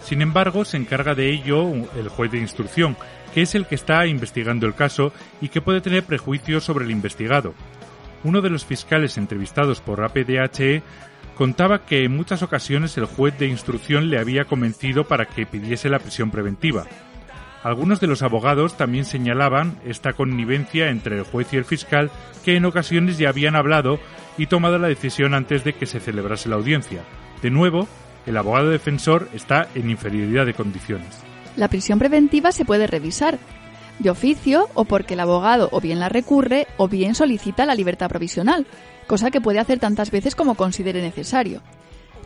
[0.01, 1.69] Sin embargo, se encarga de ello
[1.99, 2.95] el juez de instrucción,
[3.33, 5.11] que es el que está investigando el caso
[5.41, 7.53] y que puede tener prejuicios sobre el investigado.
[8.23, 10.81] Uno de los fiscales entrevistados por APDHE
[11.35, 15.89] contaba que en muchas ocasiones el juez de instrucción le había convencido para que pidiese
[15.89, 16.85] la prisión preventiva.
[17.65, 22.11] Algunos de los abogados también señalaban esta connivencia entre el juez y el fiscal
[22.43, 23.97] que en ocasiones ya habían hablado
[24.37, 27.01] y tomado la decisión antes de que se celebrase la audiencia.
[27.41, 27.87] De nuevo,
[28.27, 31.23] el abogado defensor está en inferioridad de condiciones.
[31.57, 33.39] La prisión preventiva se puede revisar
[33.97, 38.09] de oficio o porque el abogado o bien la recurre o bien solicita la libertad
[38.09, 38.67] provisional,
[39.07, 41.63] cosa que puede hacer tantas veces como considere necesario.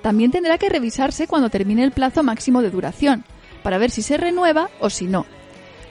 [0.01, 3.23] También tendrá que revisarse cuando termine el plazo máximo de duración,
[3.63, 5.25] para ver si se renueva o si no.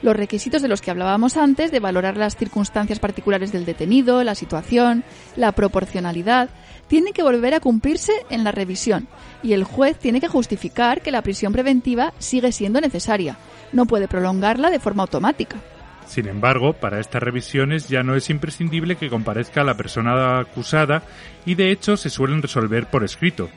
[0.01, 4.35] Los requisitos de los que hablábamos antes, de valorar las circunstancias particulares del detenido, la
[4.35, 5.03] situación,
[5.35, 6.49] la proporcionalidad,
[6.87, 9.07] tienen que volver a cumplirse en la revisión
[9.43, 13.37] y el juez tiene que justificar que la prisión preventiva sigue siendo necesaria.
[13.73, 15.57] No puede prolongarla de forma automática.
[16.07, 21.03] Sin embargo, para estas revisiones ya no es imprescindible que comparezca la persona acusada
[21.45, 23.49] y de hecho se suelen resolver por escrito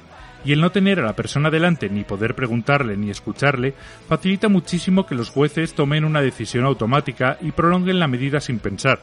[0.45, 3.75] y el no tener a la persona delante ni poder preguntarle ni escucharle
[4.09, 9.01] facilita muchísimo que los jueces tomen una decisión automática y prolonguen la medida sin pensar.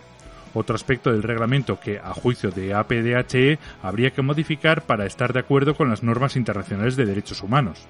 [0.54, 5.42] Otro aspecto del reglamento que, a juicio de APDHE, habría que modificar para estar de
[5.42, 7.88] acuerdo con las normas internacionales de derechos humanos.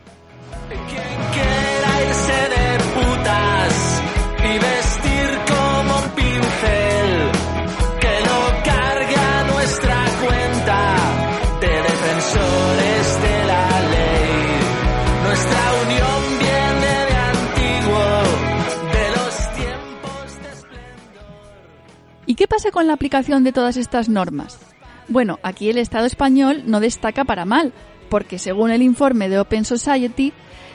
[22.29, 24.59] ¿Y qué pasa con la aplicación de todas estas normas?
[25.07, 27.73] Bueno, aquí el Estado español no destaca para mal,
[28.07, 30.31] porque según el informe de Open Society,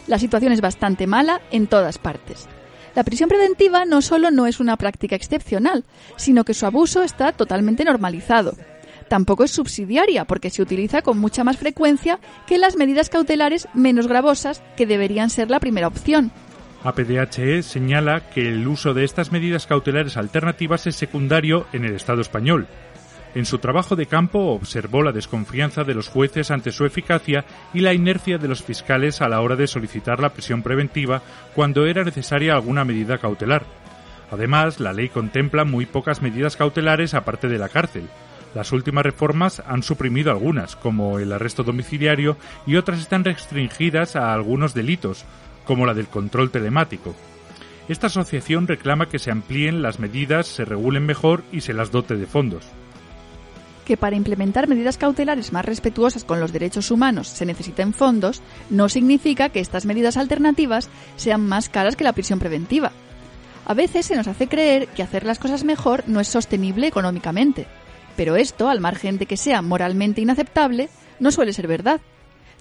[0.09, 2.49] la situación es bastante mala en todas partes.
[2.97, 5.85] La prisión preventiva no solo no es una práctica excepcional,
[6.17, 8.57] sino que su abuso está totalmente normalizado.
[9.07, 14.09] Tampoco es subsidiaria, porque se utiliza con mucha más frecuencia que las medidas cautelares menos
[14.09, 16.33] gravosas que deberían ser la primera opción.
[16.85, 22.21] APDHE señala que el uso de estas medidas cautelares alternativas es secundario en el Estado
[22.21, 22.67] español.
[23.35, 27.81] En su trabajo de campo observó la desconfianza de los jueces ante su eficacia y
[27.81, 31.23] la inercia de los fiscales a la hora de solicitar la prisión preventiva
[31.55, 33.65] cuando era necesaria alguna medida cautelar.
[34.31, 38.09] Además, la ley contempla muy pocas medidas cautelares aparte de la cárcel.
[38.55, 44.33] Las últimas reformas han suprimido algunas, como el arresto domiciliario, y otras están restringidas a
[44.33, 45.25] algunos delitos,
[45.65, 47.15] como la del control telemático.
[47.89, 52.17] Esta asociación reclama que se amplíen las medidas, se regulen mejor y se las dote
[52.17, 52.65] de fondos.
[53.85, 58.41] Que para implementar medidas cautelares más respetuosas con los derechos humanos se necesiten fondos
[58.71, 62.93] no significa que estas medidas alternativas sean más caras que la prisión preventiva.
[63.67, 67.67] A veces se nos hace creer que hacer las cosas mejor no es sostenible económicamente,
[68.17, 70.89] pero esto, al margen de que sea moralmente inaceptable,
[71.21, 72.01] no suele ser verdad.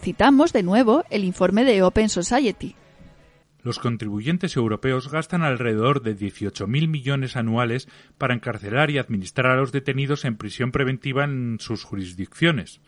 [0.02, 2.76] Citamos de nuevo el informe de Open Society,
[3.64, 7.88] los contribuyentes europeos gastan alrededor de 18.000 millones anuales
[8.18, 12.82] para encarcelar y administrar a los detenidos en prisión preventiva en sus jurisdicciones.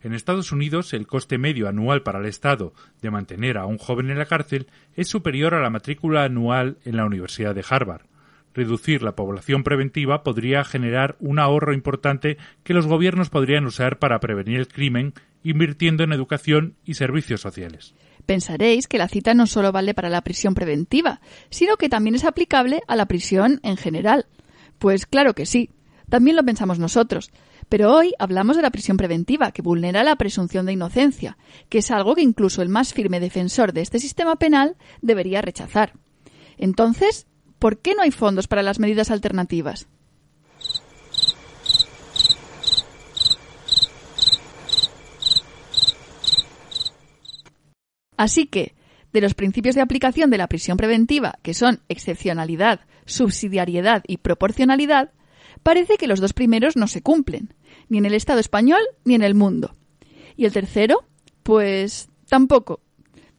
[0.00, 4.10] En Estados Unidos, el coste medio anual para el Estado de mantener a un joven
[4.10, 8.06] en la cárcel es superior a la matrícula anual en la Universidad de Harvard.
[8.54, 14.20] Reducir la población preventiva podría generar un ahorro importante que los gobiernos podrían usar para
[14.20, 17.94] prevenir el crimen, invirtiendo en educación y servicios sociales.
[18.28, 22.26] Pensaréis que la cita no solo vale para la prisión preventiva, sino que también es
[22.26, 24.26] aplicable a la prisión en general.
[24.78, 25.70] Pues claro que sí,
[26.10, 27.30] también lo pensamos nosotros.
[27.70, 31.38] Pero hoy hablamos de la prisión preventiva, que vulnera la presunción de inocencia,
[31.70, 35.94] que es algo que incluso el más firme defensor de este sistema penal debería rechazar.
[36.58, 37.26] Entonces,
[37.58, 39.88] ¿por qué no hay fondos para las medidas alternativas?
[48.18, 48.74] Así que,
[49.12, 55.12] de los principios de aplicación de la prisión preventiva, que son excepcionalidad, subsidiariedad y proporcionalidad,
[55.62, 57.54] parece que los dos primeros no se cumplen,
[57.88, 59.74] ni en el Estado español ni en el mundo.
[60.36, 61.04] ¿Y el tercero?
[61.44, 62.80] Pues tampoco.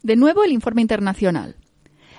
[0.01, 1.57] De nuevo el informe internacional.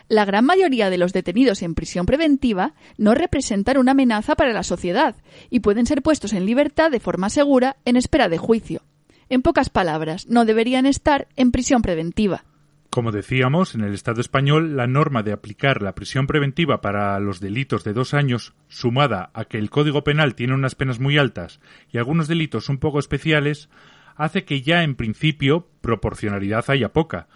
[0.08, 4.64] La gran mayoría de los detenidos en prisión preventiva no representan una amenaza para la
[4.64, 5.16] sociedad
[5.48, 8.82] y pueden ser puestos en libertad de forma segura en espera de juicio.
[9.30, 12.44] En pocas palabras, no deberían estar en prisión preventiva.
[12.90, 17.38] Como decíamos, en el Estado español la norma de aplicar la prisión preventiva para los
[17.38, 21.60] delitos de dos años, sumada a que el Código Penal tiene unas penas muy altas
[21.92, 23.68] y algunos delitos un poco especiales,
[24.16, 27.28] hace que ya en principio proporcionalidad haya poca,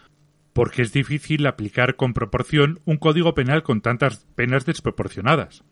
[0.52, 5.62] porque es difícil aplicar con proporción un Código Penal con tantas penas desproporcionadas.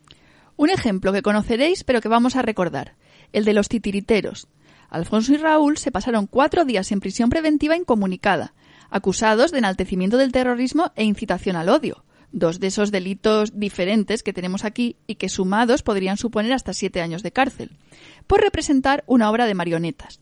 [0.54, 2.94] Un ejemplo que conoceréis pero que vamos a recordar,
[3.32, 4.46] el de los titiriteros.
[4.90, 8.54] Alfonso y Raúl se pasaron cuatro días en prisión preventiva incomunicada,
[8.92, 14.32] acusados de enaltecimiento del terrorismo e incitación al odio, dos de esos delitos diferentes que
[14.32, 17.70] tenemos aquí y que sumados podrían suponer hasta siete años de cárcel,
[18.26, 20.20] por representar una obra de marionetas.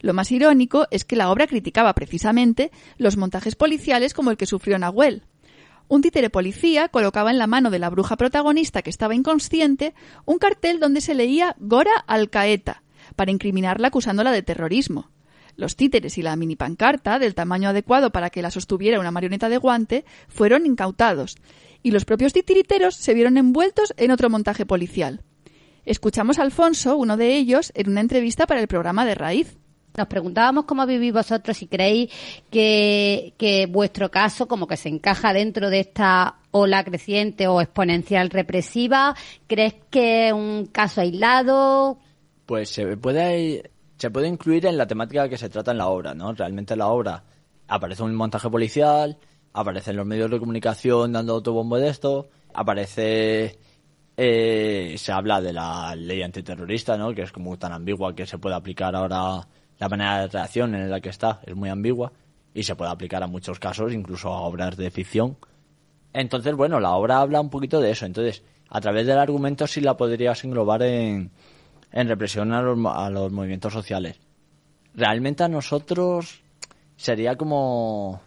[0.00, 4.46] Lo más irónico es que la obra criticaba precisamente los montajes policiales como el que
[4.46, 5.22] sufrió Nahuel.
[5.88, 9.94] Un títere policía colocaba en la mano de la bruja protagonista que estaba inconsciente
[10.24, 12.82] un cartel donde se leía Gora Alcaeta,
[13.16, 15.10] para incriminarla acusándola de terrorismo.
[15.56, 19.48] Los títeres y la mini pancarta, del tamaño adecuado para que la sostuviera una marioneta
[19.48, 21.36] de guante, fueron incautados,
[21.82, 25.22] y los propios titiriteros se vieron envueltos en otro montaje policial.
[25.84, 29.58] Escuchamos a Alfonso, uno de ellos, en una entrevista para el programa de Raíz.
[29.96, 32.10] Nos preguntábamos cómo vivís vosotros si creéis
[32.50, 38.30] que, que vuestro caso como que se encaja dentro de esta ola creciente o exponencial
[38.30, 39.14] represiva.
[39.46, 41.98] ¿Crees que es un caso aislado?
[42.46, 46.14] Pues se puede se puede incluir en la temática que se trata en la obra,
[46.14, 46.32] ¿no?
[46.32, 47.24] Realmente en la obra
[47.68, 49.18] aparece un montaje policial,
[49.52, 53.58] aparecen los medios de comunicación dando autobombo de esto, aparece
[54.16, 57.14] eh, se habla de la ley antiterrorista, ¿no?
[57.14, 59.46] Que es como tan ambigua que se puede aplicar ahora
[59.78, 62.12] la manera de reacción en la que está es muy ambigua
[62.52, 65.36] y se puede aplicar a muchos casos, incluso a obras de ficción.
[66.12, 68.06] Entonces, bueno, la obra habla un poquito de eso.
[68.06, 71.32] Entonces, a través del argumento sí la podrías englobar en,
[71.94, 74.18] en represión a los, a los movimientos sociales.
[74.94, 76.42] Realmente a nosotros
[76.96, 78.20] sería como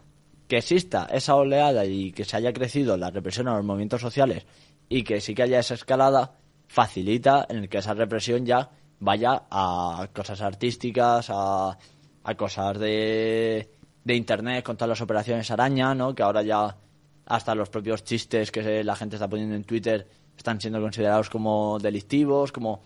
[0.47, 4.45] que exista esa oleada y que se haya crecido la represión a los movimientos sociales
[4.87, 6.37] y que sí que haya esa escalada,
[6.67, 11.77] facilita en el que esa represión ya vaya a cosas artísticas, a,
[12.23, 13.69] a cosas de,
[14.05, 16.15] de internet con todas las operaciones araña, ¿no?
[16.15, 16.77] Que ahora ya
[17.25, 20.07] hasta los propios chistes que la gente está poniendo en Twitter
[20.37, 22.81] están siendo considerados como delictivos, como...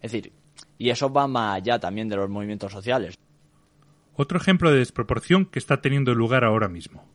[0.00, 0.32] Es decir,
[0.78, 3.18] y eso va más allá también de los movimientos sociales.
[4.14, 7.06] Otro ejemplo de desproporción que está teniendo lugar ahora mismo.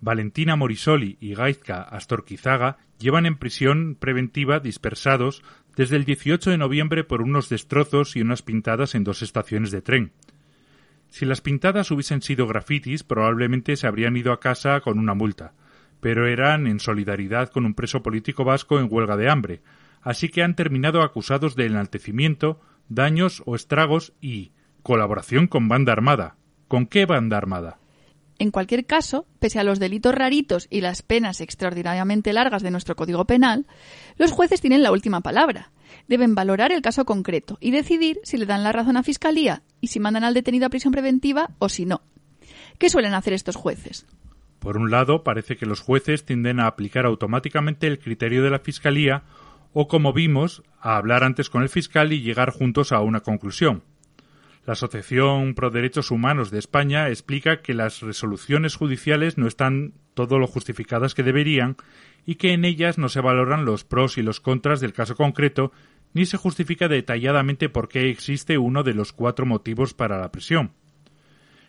[0.00, 5.42] Valentina Morisoli y Gaizka Astorquizaga llevan en prisión preventiva dispersados
[5.76, 9.80] desde el 18 de noviembre por unos destrozos y unas pintadas en dos estaciones de
[9.80, 10.12] tren.
[11.08, 15.54] Si las pintadas hubiesen sido grafitis, probablemente se habrían ido a casa con una multa,
[16.00, 19.62] pero eran en solidaridad con un preso político vasco en huelga de hambre,
[20.04, 24.52] así que han terminado acusados de enaltecimiento, daños o estragos y
[24.82, 26.36] colaboración con banda armada.
[26.68, 27.78] ¿Con qué banda armada?
[28.38, 32.96] En cualquier caso, pese a los delitos raritos y las penas extraordinariamente largas de nuestro
[32.96, 33.66] Código Penal,
[34.18, 35.70] los jueces tienen la última palabra.
[36.08, 39.86] Deben valorar el caso concreto y decidir si le dan la razón a Fiscalía y
[39.86, 42.02] si mandan al detenido a prisión preventiva o si no.
[42.78, 44.04] ¿Qué suelen hacer estos jueces?
[44.58, 48.58] Por un lado, parece que los jueces tienden a aplicar automáticamente el criterio de la
[48.58, 49.22] Fiscalía
[49.74, 53.82] o, como vimos, a hablar antes con el fiscal y llegar juntos a una conclusión.
[54.66, 60.38] La Asociación Pro Derechos Humanos de España explica que las resoluciones judiciales no están todo
[60.38, 61.76] lo justificadas que deberían
[62.24, 65.70] y que en ellas no se valoran los pros y los contras del caso concreto
[66.14, 70.72] ni se justifica detalladamente por qué existe uno de los cuatro motivos para la prisión.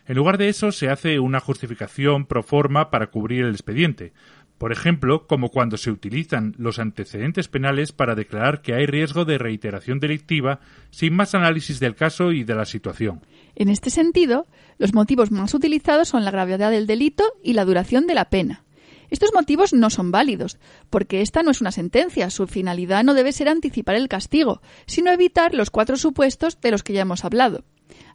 [0.06, 4.12] En lugar de eso, se hace una justificación pro forma para cubrir el expediente,
[4.58, 9.38] por ejemplo, como cuando se utilizan los antecedentes penales para declarar que hay riesgo de
[9.38, 13.20] reiteración delictiva sin más análisis del caso y de la situación.
[13.54, 14.46] En este sentido,
[14.78, 18.64] los motivos más utilizados son la gravedad del delito y la duración de la pena.
[19.10, 20.58] Estos motivos no son válidos,
[20.90, 22.30] porque esta no es una sentencia.
[22.30, 26.82] Su finalidad no debe ser anticipar el castigo, sino evitar los cuatro supuestos de los
[26.82, 27.64] que ya hemos hablado.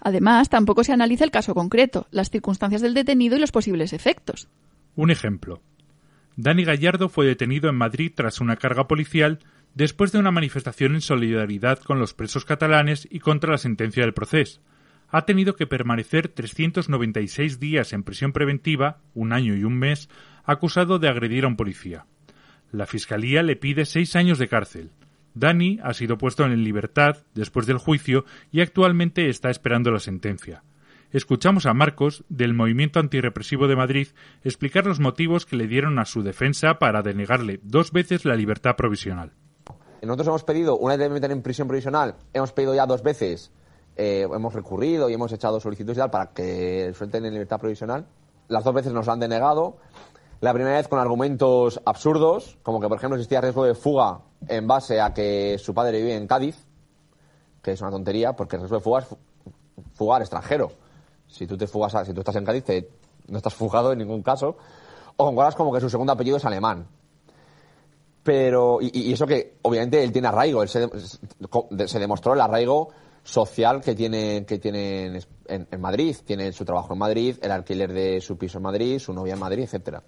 [0.01, 4.49] Además, tampoco se analiza el caso concreto, las circunstancias del detenido y los posibles efectos.
[4.95, 5.61] Un ejemplo.
[6.36, 9.39] Dani Gallardo fue detenido en Madrid tras una carga policial
[9.75, 14.13] después de una manifestación en solidaridad con los presos catalanes y contra la sentencia del
[14.13, 14.61] proceso.
[15.09, 20.09] Ha tenido que permanecer 396 días en prisión preventiva, un año y un mes,
[20.45, 22.05] acusado de agredir a un policía.
[22.71, 24.91] La Fiscalía le pide seis años de cárcel.
[25.34, 30.63] Dani ha sido puesto en libertad después del juicio y actualmente está esperando la sentencia.
[31.12, 34.07] Escuchamos a Marcos, del Movimiento Antirrepresivo de Madrid,
[34.43, 38.76] explicar los motivos que le dieron a su defensa para denegarle dos veces la libertad
[38.78, 39.34] provisional.
[40.01, 43.51] Nosotros hemos pedido, una vez de meter en prisión provisional, hemos pedido ya dos veces,
[43.97, 48.07] eh, hemos recurrido y hemos echado solicitudes y tal para que suelten en libertad provisional.
[48.47, 49.78] las dos veces nos la han denegado.
[50.41, 54.66] La primera vez con argumentos absurdos, como que, por ejemplo, existía riesgo de fuga en
[54.68, 56.57] base a que su padre vive en Cádiz,
[57.62, 59.20] que es una tontería, porque el riesgo de fuga es fu-
[59.93, 60.72] fugar extranjero.
[61.32, 62.65] Si tú te fugas, a- si tú estás en Cádiz,
[63.27, 64.57] no estás fugado en ningún caso.
[65.17, 66.88] O con como que su segundo apellido es alemán.
[68.23, 70.88] Pero, y, eso que, obviamente, él tiene arraigo, él se,
[71.88, 72.89] se demostró el arraigo
[73.23, 76.15] social que tiene, que tiene en, Madrid.
[76.25, 79.39] Tiene su trabajo en Madrid, el alquiler de su piso en Madrid, su novia en
[79.39, 80.03] Madrid, etcétera.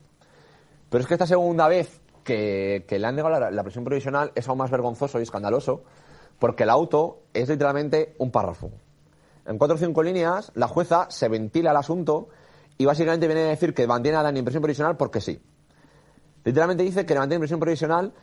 [0.89, 4.31] Pero es que esta segunda vez que, que le han negado la, la prisión provisional
[4.35, 5.83] es aún más vergonzoso y escandaloso
[6.39, 8.69] porque el auto es literalmente un párrafo.
[9.45, 12.29] En cuatro o cinco líneas, la jueza se ventila el asunto
[12.77, 15.41] y básicamente viene a decir que mantiene a Dani en prisión provisional porque sí.
[16.43, 18.13] Literalmente dice que le mantiene en prisión provisional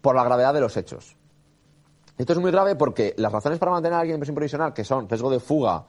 [0.00, 1.16] por la gravedad de los hechos.
[2.16, 4.84] Esto es muy grave porque las razones para mantener a alguien en prisión provisional, que
[4.84, 5.86] son riesgo de fuga,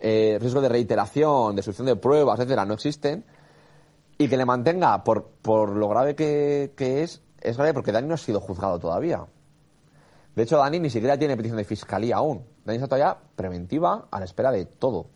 [0.00, 3.24] eh, riesgo de reiteración, destrucción de pruebas, etcétera, no existen.
[4.18, 8.08] Y que le mantenga por, por lo grave que, que es, es grave porque Dani
[8.08, 9.24] no ha sido juzgado todavía.
[10.38, 12.44] De hecho, Dani ni siquiera tiene petición de fiscalía aún.
[12.64, 15.10] Dani está todavía preventiva a la espera de todo.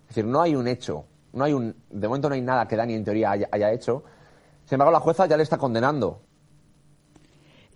[0.00, 1.04] Es decir, no hay un hecho,
[1.34, 4.02] no hay un, de momento no hay nada que Dani en teoría haya, haya hecho.
[4.64, 6.20] Sin embargo, la jueza ya le está condenando.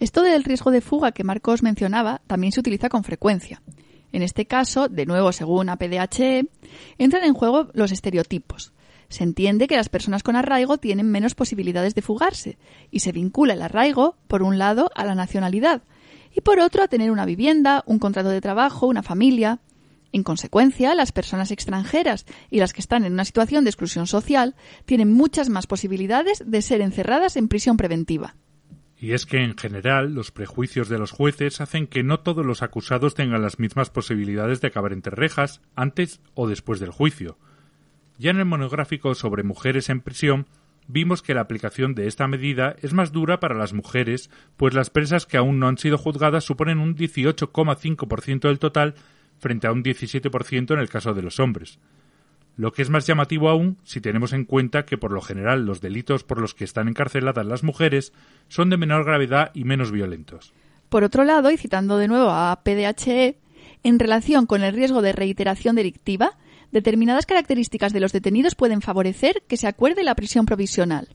[0.01, 3.62] Esto del riesgo de fuga que Marcos mencionaba también se utiliza con frecuencia.
[4.11, 6.49] En este caso, de nuevo según APDHE,
[6.99, 8.72] entran en juego los estereotipos.
[9.09, 12.59] Se entiende que las personas con arraigo tienen menos posibilidades de fugarse
[12.91, 15.82] y se vincula el arraigo, por un lado, a la nacionalidad
[16.35, 19.61] y por otro a tener una vivienda, un contrato de trabajo, una familia.
[20.12, 24.57] En consecuencia, las personas extranjeras y las que están en una situación de exclusión social
[24.85, 28.35] tienen muchas más posibilidades de ser encerradas en prisión preventiva.
[29.01, 32.62] Y es que, en general, los prejuicios de los jueces hacen que no todos los
[32.62, 37.39] acusados tengan las mismas posibilidades de acabar entre rejas antes o después del juicio.
[38.18, 40.47] Ya en el monográfico sobre mujeres en prisión
[40.93, 44.91] vimos que la aplicación de esta medida es más dura para las mujeres, pues las
[44.91, 48.95] presas que aún no han sido juzgadas suponen un 18,5% del total
[49.38, 51.78] frente a un 17% en el caso de los hombres.
[52.57, 55.80] Lo que es más llamativo aún si tenemos en cuenta que por lo general los
[55.80, 58.12] delitos por los que están encarceladas las mujeres
[58.49, 60.53] son de menor gravedad y menos violentos.
[60.88, 63.38] Por otro lado, y citando de nuevo a PDHE,
[63.82, 66.36] en relación con el riesgo de reiteración delictiva,
[66.72, 71.08] determinadas características de los detenidos pueden favorecer que se acuerde la prisión provisional.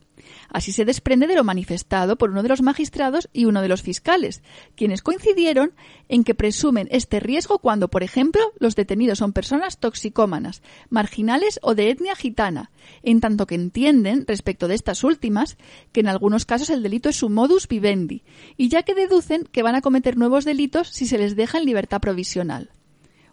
[0.48, 3.82] Así se desprende de lo manifestado por uno de los magistrados y uno de los
[3.82, 4.42] fiscales,
[4.74, 5.72] quienes coincidieron
[6.08, 11.74] en que presumen este riesgo cuando, por ejemplo, los detenidos son personas toxicómanas, marginales o
[11.74, 12.70] de etnia gitana,
[13.02, 15.56] en tanto que entienden, respecto de estas últimas,
[15.92, 18.22] que en algunos casos el delito es su modus vivendi,
[18.56, 21.64] y ya que deducen que van a cometer nuevos delitos si se les deja en
[21.64, 22.70] libertad provisional.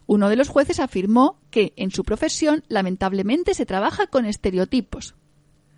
[0.06, 5.14] Uno de los jueces afirmó que, en su profesión, lamentablemente se trabaja con estereotipos.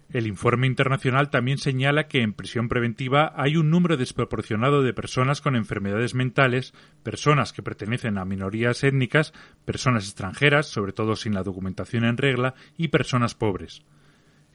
[0.08, 5.40] El informe internacional también señala que en prisión preventiva hay un número desproporcionado de personas
[5.40, 9.32] con enfermedades mentales, personas que pertenecen a minorías étnicas,
[9.64, 13.82] personas extranjeras, sobre todo sin la documentación en regla, y personas pobres.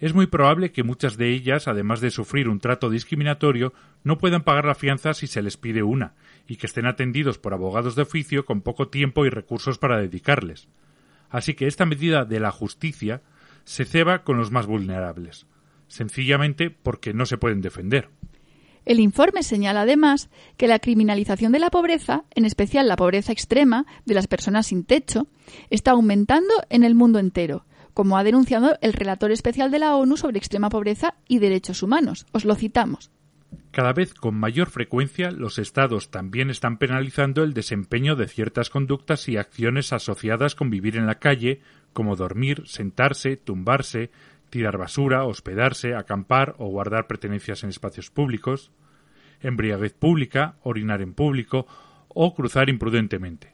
[0.01, 3.71] Es muy probable que muchas de ellas, además de sufrir un trato discriminatorio,
[4.03, 6.15] no puedan pagar la fianza si se les pide una,
[6.47, 10.67] y que estén atendidos por abogados de oficio con poco tiempo y recursos para dedicarles.
[11.29, 13.21] Así que esta medida de la justicia
[13.63, 15.45] se ceba con los más vulnerables,
[15.87, 18.09] sencillamente porque no se pueden defender.
[18.85, 23.85] El informe señala además que la criminalización de la pobreza, en especial la pobreza extrema
[24.05, 25.27] de las personas sin techo,
[25.69, 30.17] está aumentando en el mundo entero, como ha denunciado el relator especial de la ONU
[30.17, 32.25] sobre extrema pobreza y derechos humanos.
[32.31, 33.11] Os lo citamos.
[33.71, 39.29] Cada vez con mayor frecuencia los Estados también están penalizando el desempeño de ciertas conductas
[39.29, 41.61] y acciones asociadas con vivir en la calle,
[41.93, 44.11] como dormir, sentarse, tumbarse,
[44.49, 48.71] tirar basura, hospedarse, acampar o guardar pertenencias en espacios públicos,
[49.39, 51.65] embriaguez pública, orinar en público
[52.09, 53.50] o cruzar imprudentemente.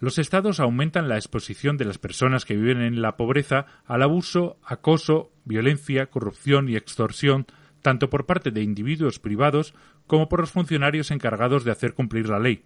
[0.00, 4.58] Los estados aumentan la exposición de las personas que viven en la pobreza al abuso,
[4.64, 7.46] acoso, violencia, corrupción y extorsión
[7.82, 9.74] tanto por parte de individuos privados
[10.06, 12.62] como por los funcionarios encargados de hacer cumplir la ley.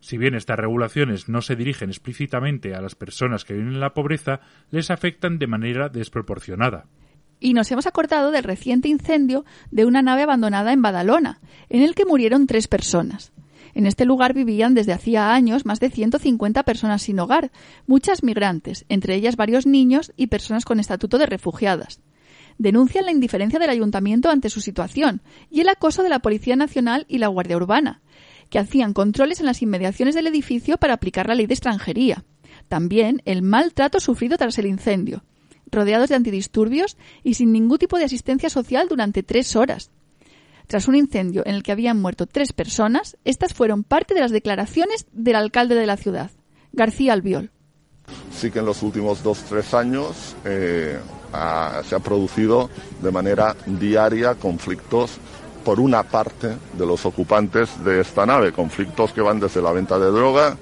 [0.00, 3.94] Si bien estas regulaciones no se dirigen explícitamente a las personas que viven en la
[3.94, 4.40] pobreza,
[4.70, 6.86] les afectan de manera desproporcionada.
[7.40, 11.94] Y nos hemos acordado del reciente incendio de una nave abandonada en Badalona, en el
[11.94, 13.32] que murieron tres personas.
[13.78, 17.52] En este lugar vivían desde hacía años más de 150 personas sin hogar,
[17.86, 22.00] muchas migrantes, entre ellas varios niños y personas con estatuto de refugiadas.
[22.58, 27.06] Denuncian la indiferencia del ayuntamiento ante su situación y el acoso de la Policía Nacional
[27.08, 28.02] y la Guardia Urbana,
[28.50, 32.24] que hacían controles en las inmediaciones del edificio para aplicar la ley de extranjería.
[32.66, 35.22] También el maltrato sufrido tras el incendio.
[35.70, 39.92] rodeados de antidisturbios y sin ningún tipo de asistencia social durante tres horas.
[40.68, 44.30] Tras un incendio en el que habían muerto tres personas, estas fueron parte de las
[44.30, 46.30] declaraciones del alcalde de la ciudad,
[46.72, 47.50] García Albiol.
[48.30, 50.98] Sí que en los últimos dos, tres años eh,
[51.84, 52.68] se ha producido
[53.02, 55.18] de manera diaria conflictos
[55.64, 59.98] por una parte de los ocupantes de esta nave, conflictos que van desde la venta
[59.98, 60.54] de droga,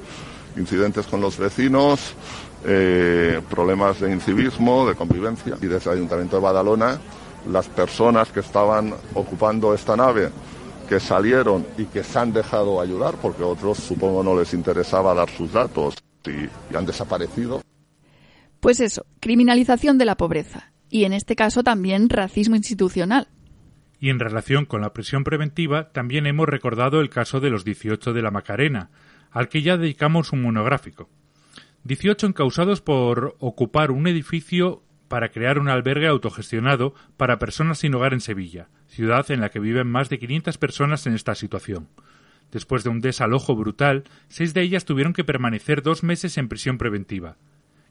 [0.57, 2.15] incidentes con los vecinos,
[2.65, 5.57] eh, problemas de incivismo, de convivencia.
[5.61, 7.01] Y desde el Ayuntamiento de Badalona,
[7.51, 10.31] las personas que estaban ocupando esta nave,
[10.89, 15.15] que salieron y que se han dejado ayudar, porque a otros supongo no les interesaba
[15.15, 17.63] dar sus datos y, y han desaparecido.
[18.61, 20.73] Pues eso, criminalización de la pobreza.
[20.89, 23.29] Y en este caso también racismo institucional.
[23.99, 28.13] Y en relación con la prisión preventiva, también hemos recordado el caso de los 18
[28.13, 28.91] de la Macarena,
[29.31, 31.09] al que ya dedicamos un monográfico.
[31.85, 38.13] 18 encausados por ocupar un edificio para crear un albergue autogestionado para personas sin hogar
[38.13, 41.89] en Sevilla, ciudad en la que viven más de 500 personas en esta situación.
[42.53, 46.79] Después de un desalojo brutal, seis de ellas tuvieron que permanecer dos meses en prisión
[46.79, 47.37] preventiva.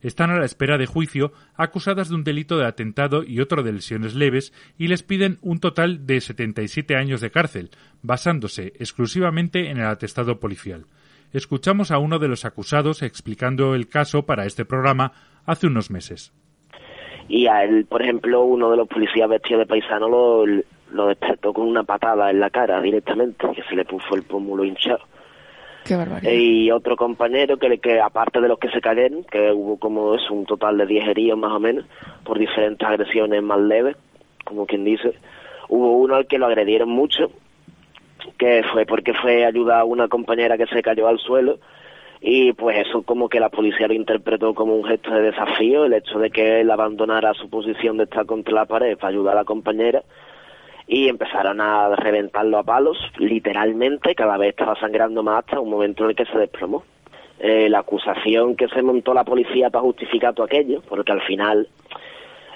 [0.02, 3.74] Están a la espera de juicio, acusadas de un delito de atentado y otro de
[3.74, 9.78] lesiones leves, y les piden un total de 77 años de cárcel, basándose exclusivamente en
[9.78, 10.86] el atestado policial.
[11.34, 15.12] Escuchamos a uno de los acusados explicando el caso para este programa
[15.46, 16.34] hace unos meses.
[17.28, 20.46] Y a él, por ejemplo, uno de los policías vestidos de paisano lo,
[20.92, 24.64] lo despertó con una patada en la cara directamente, que se le puso el pómulo
[24.64, 25.00] hinchado.
[25.84, 26.32] Qué barbaridad.
[26.32, 30.30] Y otro compañero que, que aparte de los que se cayeron, que hubo como es
[30.32, 31.86] un total de 10 heridos más o menos,
[32.24, 33.96] por diferentes agresiones más leves,
[34.44, 35.14] como quien dice,
[35.70, 37.32] hubo uno al que lo agredieron mucho,
[38.38, 41.60] que fue porque fue ayudar a una compañera que se cayó al suelo
[42.22, 45.94] y pues eso como que la policía lo interpretó como un gesto de desafío, el
[45.94, 49.42] hecho de que él abandonara su posición de estar contra la pared para ayudar a
[49.42, 50.04] la compañera
[50.88, 56.04] y empezaron a reventarlo a palos, literalmente, cada vez estaba sangrando más hasta un momento
[56.04, 56.84] en el que se desplomó.
[57.40, 61.68] Eh, la acusación que se montó la policía para justificar todo aquello, porque al final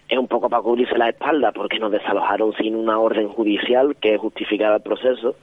[0.07, 4.18] es un poco para cubrirse la espalda, porque nos desalojaron sin una orden judicial que
[4.18, 5.36] justificara el proceso.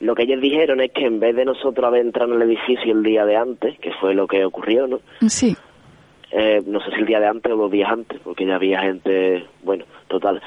[0.00, 2.92] Lo que ellos dijeron es que en vez de nosotros haber entrado en el edificio
[2.92, 5.00] el día de antes, que fue lo que ocurrió, ¿no?
[5.28, 5.56] Sí.
[6.30, 8.80] Eh, no sé si el día de antes o los días antes, porque ya había
[8.80, 10.42] gente, bueno, total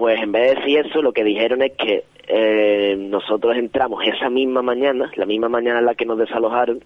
[0.00, 4.30] pues en vez de decir eso, lo que dijeron es que eh, nosotros entramos esa
[4.30, 6.82] misma mañana, la misma mañana en la que nos desalojaron,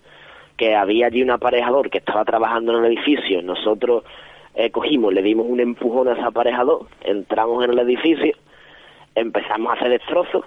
[0.57, 4.03] que había allí un aparejador que estaba trabajando en el edificio, nosotros
[4.57, 8.35] eh, cogimos, le dimos un empujón a ese aparejador, entramos en el edificio,
[9.14, 10.45] empezamos a hacer destrozos,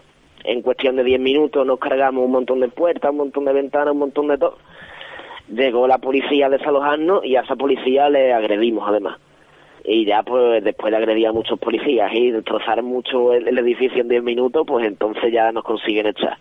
[0.48, 3.92] en cuestión de 10 minutos nos cargamos un montón de puertas, un montón de ventanas,
[3.92, 4.58] un montón de todo.
[5.50, 9.18] Llegó la policía a desalojarnos y a esa policía le agredimos además
[9.88, 14.10] y ya pues después de agredir a muchos policías y destrozar mucho el, edificio en
[14.10, 16.38] 10 minutos, pues entonces ya nos consiguen echar.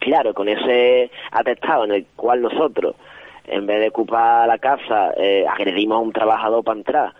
[0.00, 2.96] Claro, con ese atestado en el cual nosotros,
[3.46, 7.12] en vez de ocupar la casa, eh, agredimos a un trabajador para entrar,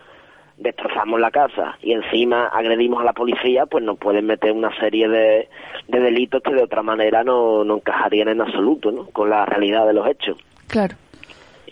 [0.57, 5.07] destrozamos la casa y encima agredimos a la policía, pues nos pueden meter una serie
[5.07, 5.49] de,
[5.87, 9.05] de delitos que de otra manera no, no encajarían en absoluto ¿no?
[9.07, 10.37] con la realidad de los hechos.
[10.67, 10.95] Claro.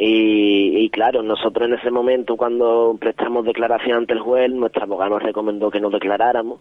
[0.03, 5.23] Y, claro, nosotros en ese momento cuando prestamos declaración ante el juez, nuestra abogado nos
[5.23, 6.59] recomendó que nos declaráramos,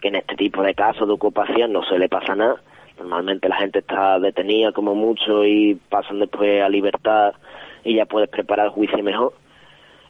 [0.00, 2.62] que en este tipo de casos de ocupación no se le pasa nada.
[2.98, 7.34] Normalmente la gente está detenida como mucho y pasan después a libertad
[7.82, 9.34] y ya puedes preparar el juicio mejor.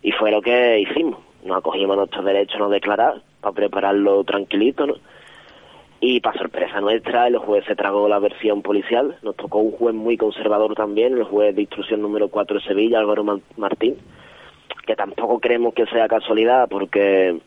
[0.02, 1.25] Y fue lo que hicimos.
[1.46, 4.94] Nos acogimos a nuestro derecho a no declarar, para prepararlo tranquilito, ¿no?
[6.00, 9.16] Y para sorpresa nuestra, el juez se tragó la versión policial.
[9.22, 12.98] Nos tocó un juez muy conservador también, el juez de instrucción número 4 de Sevilla,
[12.98, 13.24] Álvaro
[13.56, 13.96] Martín,
[14.86, 17.40] que tampoco creemos que sea casualidad, porque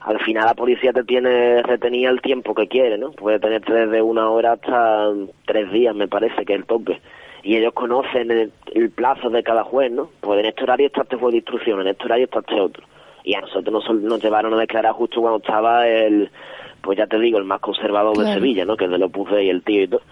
[0.00, 3.12] al final la policía te tiene retenida el tiempo que quiere, ¿no?
[3.12, 5.10] Puede tenerte desde una hora hasta
[5.46, 7.00] tres días, me parece, que es el tope.
[7.42, 10.10] Y ellos conocen el, plazo de cada juez, ¿no?
[10.20, 12.84] Pues en este horario está este juez de instrucción, en este horario está este otro.
[13.24, 16.30] Y a nosotros nos, nos llevaron a declarar justo cuando estaba el
[16.80, 18.76] pues ya te digo, el más conservador de Sevilla, ¿no?
[18.76, 20.02] Que es de lo puse y el tío y todo.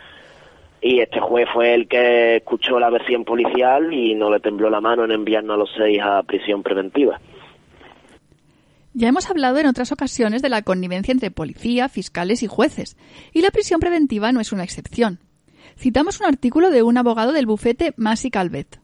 [0.81, 4.81] Y este juez fue el que escuchó la versión policial y no le tembló la
[4.81, 7.21] mano en enviarnos a los seis a prisión preventiva.
[8.95, 12.97] Ya hemos hablado en otras ocasiones de la connivencia entre policía, fiscales y jueces,
[13.33, 15.19] y la prisión preventiva no es una excepción.
[15.77, 18.81] Citamos un artículo de un abogado del bufete Masi Calvet.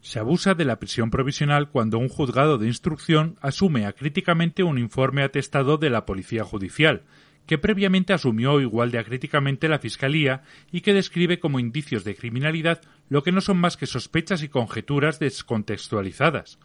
[0.00, 5.22] Se abusa de la prisión provisional cuando un juzgado de instrucción asume acríticamente un informe
[5.22, 7.02] atestado de la Policía Judicial,
[7.46, 12.82] que previamente asumió igual de acríticamente la Fiscalía y que describe como indicios de criminalidad
[13.08, 16.58] lo que no son más que sospechas y conjeturas descontextualizadas.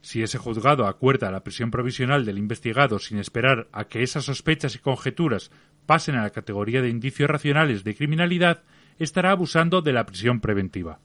[0.00, 4.74] Si ese juzgado acuerda la prisión provisional del investigado sin esperar a que esas sospechas
[4.76, 5.50] y conjeturas
[5.86, 8.62] pasen a la categoría de indicios racionales de criminalidad,
[8.98, 11.00] estará abusando de la prisión preventiva.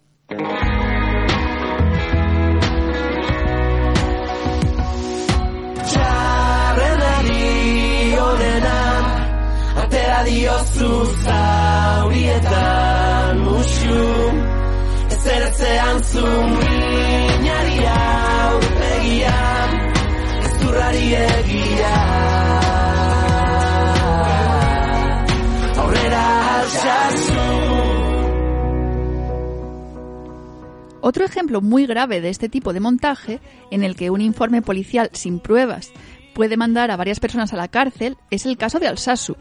[31.02, 33.40] Otro ejemplo muy grave de este tipo de montaje,
[33.72, 35.92] en el que un informe policial sin pruebas
[36.36, 39.36] puede mandar a varias personas a la cárcel, es el caso de Alsasu,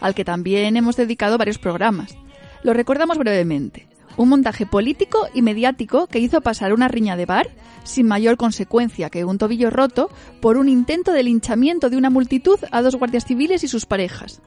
[0.00, 2.16] al que también hemos dedicado varios programas.
[2.62, 3.86] Lo recordamos brevemente.
[4.16, 7.48] Un montaje político y mediático que hizo pasar una riña de bar,
[7.82, 10.08] sin mayor consecuencia que un tobillo roto,
[10.40, 14.40] por un intento de linchamiento de una multitud a dos guardias civiles y sus parejas.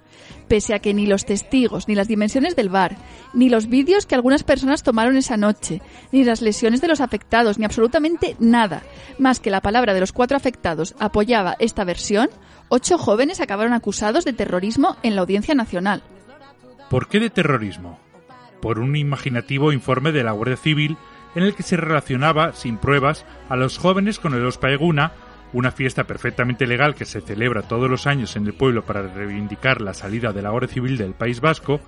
[0.48, 2.96] Pese a que ni los testigos, ni las dimensiones del bar,
[3.34, 7.60] ni los vídeos que algunas personas tomaron esa noche, ni las lesiones de los afectados,
[7.60, 8.84] ni absolutamente nada,
[9.20, 12.30] más que la palabra de los cuatro afectados apoyaba esta versión,
[12.70, 16.02] ocho jóvenes acabaron acusados de terrorismo en la Audiencia Nacional.
[16.90, 18.00] ¿Por qué de terrorismo?
[18.62, 20.98] Por un imaginativo informe de la Guardia Civil
[21.36, 25.14] en el que se relacionaba, sin pruebas, a los jóvenes con el Ospaeguna,
[25.54, 29.82] una fiesta perfectamente legal que se celebra todos los años en el pueblo para reivindicar
[29.82, 31.80] la salida de la Guardia Civil del País Vasco,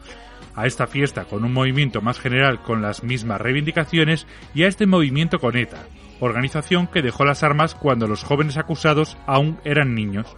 [0.55, 4.85] a esta fiesta con un movimiento más general con las mismas reivindicaciones y a este
[4.85, 5.87] movimiento con ETA,
[6.19, 10.35] organización que dejó las armas cuando los jóvenes acusados aún eran niños.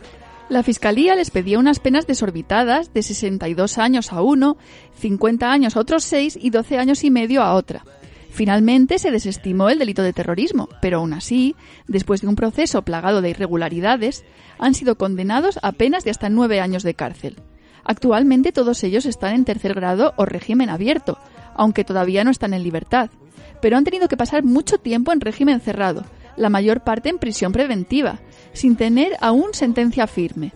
[0.52, 4.58] La Fiscalía les pedía unas penas desorbitadas de 62 años a uno,
[5.00, 7.86] 50 años a otros seis y 12 años y medio a otra.
[8.30, 11.56] Finalmente se desestimó el delito de terrorismo, pero aún así,
[11.88, 14.26] después de un proceso plagado de irregularidades,
[14.60, 17.38] han sido condenados a penas de hasta nueve años de cárcel.
[17.86, 21.18] Actualmente todos ellos están en tercer grado o régimen abierto,
[21.56, 23.10] aunque todavía no están en libertad,
[23.62, 26.04] pero han tenido que pasar mucho tiempo en régimen cerrado,
[26.36, 28.20] la mayor parte en prisión preventiva,
[28.54, 30.54] sin tener aún sentencia firme.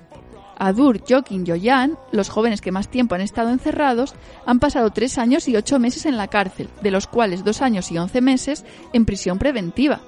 [0.57, 4.15] Adur, Jokin y Oyan, los jóvenes que más tiempo han estado encerrados,
[4.45, 7.91] han pasado tres años y ocho meses en la cárcel, de los cuales dos años
[7.91, 10.01] y once meses en prisión preventiva.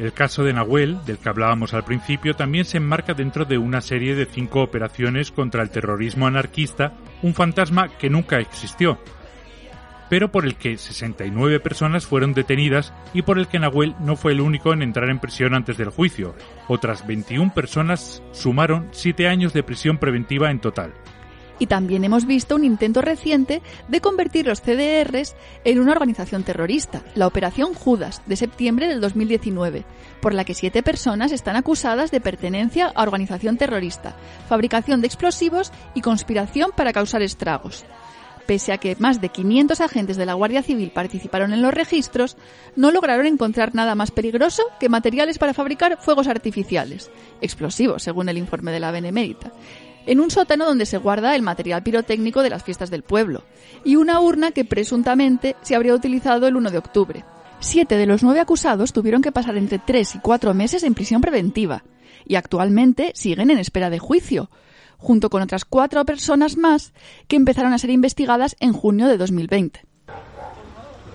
[0.00, 3.82] El caso de Nahuel, del que hablábamos al principio, también se enmarca dentro de una
[3.82, 8.98] serie de cinco operaciones contra el terrorismo anarquista, un fantasma que nunca existió,
[10.08, 14.32] pero por el que 69 personas fueron detenidas y por el que Nahuel no fue
[14.32, 16.34] el único en entrar en prisión antes del juicio.
[16.66, 20.94] Otras 21 personas sumaron 7 años de prisión preventiva en total
[21.60, 27.02] y también hemos visto un intento reciente de convertir los CDRs en una organización terrorista,
[27.14, 29.84] la Operación Judas, de septiembre del 2019,
[30.20, 34.16] por la que siete personas están acusadas de pertenencia a organización terrorista,
[34.48, 37.84] fabricación de explosivos y conspiración para causar estragos.
[38.46, 42.36] Pese a que más de 500 agentes de la Guardia Civil participaron en los registros,
[42.74, 47.10] no lograron encontrar nada más peligroso que materiales para fabricar fuegos artificiales,
[47.42, 49.52] explosivos, según el informe de la Benemérita,
[50.06, 53.44] en un sótano donde se guarda el material pirotécnico de las fiestas del pueblo,
[53.84, 57.24] y una urna que presuntamente se habría utilizado el 1 de octubre.
[57.60, 61.20] Siete de los nueve acusados tuvieron que pasar entre tres y cuatro meses en prisión
[61.20, 61.84] preventiva,
[62.24, 64.50] y actualmente siguen en espera de juicio,
[64.96, 66.92] junto con otras cuatro personas más
[67.28, 69.82] que empezaron a ser investigadas en junio de 2020.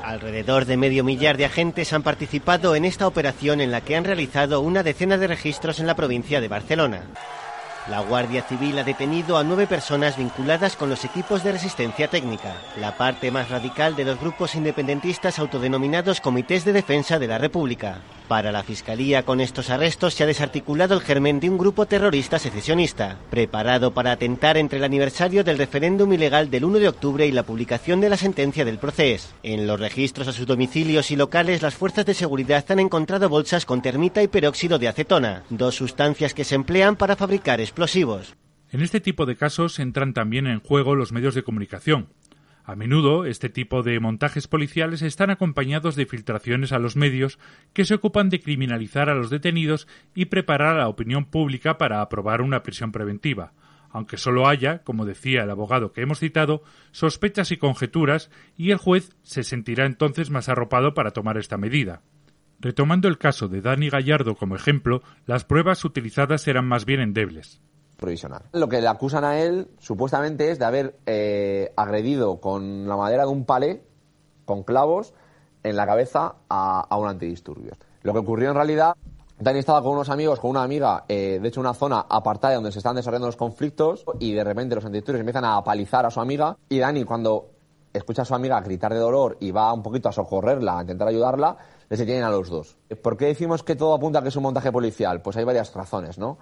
[0.04, 4.04] Alrededor de medio millar de agentes han participado en esta operación en la que han
[4.04, 7.02] realizado una decena de registros en la provincia de Barcelona.
[7.88, 12.56] La Guardia Civil ha detenido a nueve personas vinculadas con los equipos de resistencia técnica,
[12.80, 18.02] la parte más radical de los grupos independentistas autodenominados Comités de Defensa de la República.
[18.28, 22.40] Para la Fiscalía, con estos arrestos se ha desarticulado el germen de un grupo terrorista
[22.40, 27.32] secesionista, preparado para atentar entre el aniversario del referéndum ilegal del 1 de octubre y
[27.32, 29.30] la publicación de la sentencia del proceso.
[29.44, 33.66] En los registros a sus domicilios y locales, las fuerzas de seguridad han encontrado bolsas
[33.66, 38.36] con termita y peróxido de acetona, dos sustancias que se emplean para fabricar explosivos.
[38.72, 42.10] En este tipo de casos entran también en juego los medios de comunicación,
[42.66, 47.38] a menudo, este tipo de montajes policiales están acompañados de filtraciones a los medios
[47.74, 52.02] que se ocupan de criminalizar a los detenidos y preparar a la opinión pública para
[52.02, 53.54] aprobar una prisión preventiva,
[53.92, 58.78] aunque solo haya, como decía el abogado que hemos citado, sospechas y conjeturas, y el
[58.78, 62.02] juez se sentirá entonces más arropado para tomar esta medida.
[62.60, 67.62] Retomando el caso de Dani Gallardo como ejemplo, las pruebas utilizadas eran más bien endebles.
[67.98, 68.44] Provisional.
[68.52, 73.24] Lo que le acusan a él, supuestamente, es de haber eh, agredido con la madera
[73.24, 73.84] de un palé,
[74.46, 75.14] con clavos,
[75.64, 77.78] en la cabeza a, un antidisturbios.
[78.04, 78.96] Lo que ocurrió en realidad
[79.40, 82.72] Dani estaba con unos amigos, con una amiga, eh, de hecho una zona apartada donde
[82.72, 86.22] se están desarrollando los conflictos y de repente los antidisturbios empiezan a apalizar a su
[86.22, 87.50] amiga y Dani cuando
[87.92, 91.08] escucha a su amiga gritar de dolor y va un poquito a socorrerla, a intentar
[91.08, 91.58] ayudarla,
[91.90, 92.78] les detienen a los dos.
[93.02, 95.22] ¿Por qué decimos que todo apunta a que es un montaje policial?
[95.22, 96.38] Pues hay varias razones, ¿no?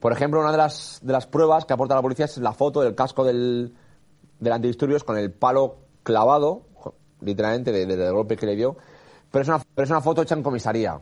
[0.00, 2.80] Por ejemplo, una de las, de las pruebas que aporta la policía es la foto
[2.80, 3.74] del casco del,
[4.40, 6.62] del antidisturbios con el palo clavado,
[7.20, 8.76] literalmente, del de, golpe que le dio,
[9.30, 11.00] pero es, una, pero es una foto hecha en comisaría.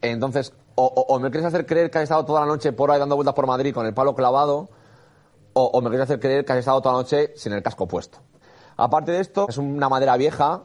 [0.00, 3.14] Entonces, o, me quieres hacer creer que has estado toda la noche por ahí dando
[3.14, 4.68] vueltas por Madrid con el palo clavado,
[5.52, 8.18] o, me quieres hacer creer que has estado toda la noche sin el casco puesto.
[8.76, 10.64] Aparte de esto, es una madera vieja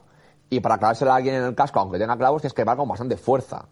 [0.50, 2.88] y para clavársela a alguien en el casco, aunque tenga clavos, tienes que va con
[2.88, 3.66] bastante fuerza.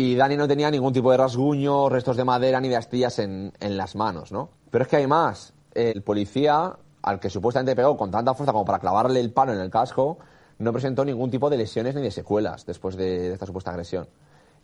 [0.00, 3.52] Y Dani no tenía ningún tipo de rasguño, restos de madera ni de astillas en,
[3.60, 4.48] en las manos, ¿no?
[4.70, 5.52] Pero es que hay más.
[5.74, 9.60] El policía, al que supuestamente pegó con tanta fuerza como para clavarle el palo en
[9.60, 10.16] el casco,
[10.56, 14.08] no presentó ningún tipo de lesiones ni de secuelas después de, esta supuesta agresión.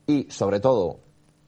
[0.07, 1.01] Y, sobre todo,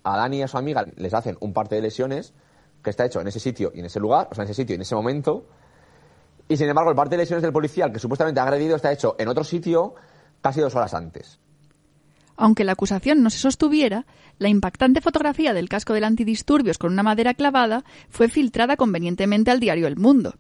[0.03, 2.35] a Dani y a su amiga les hacen un parte de lesiones
[2.83, 4.75] que está hecho en ese sitio y en ese lugar, o sea, en ese sitio
[4.75, 5.47] y en ese momento.
[6.47, 8.93] Y, sin embargo, el parte de lesiones del policía, el que supuestamente ha agredido, está
[8.93, 9.95] hecho en otro sitio
[10.43, 11.41] casi dos horas antes.
[12.41, 14.07] Aunque la acusación no se sostuviera,
[14.39, 19.59] la impactante fotografía del casco del antidisturbios con una madera clavada fue filtrada convenientemente al
[19.59, 20.37] diario El Mundo.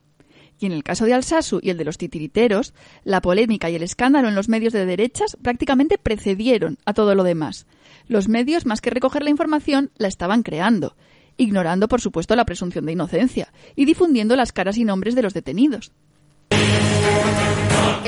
[0.60, 2.72] Y en el caso de Alsasu y el de los titiriteros,
[3.02, 7.24] la polémica y el escándalo en los medios de derechas prácticamente precedieron a todo lo
[7.24, 7.66] demás.
[8.06, 10.96] Los medios, más que recoger la información, la estaban creando,
[11.36, 15.34] ignorando, por supuesto, la presunción de inocencia y difundiendo las caras y nombres de los
[15.34, 15.90] detenidos.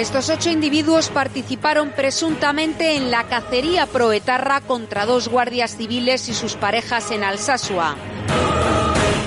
[0.01, 6.55] Estos ocho individuos participaron presuntamente en la cacería proetarra contra dos guardias civiles y sus
[6.55, 7.97] parejas en Alsasua.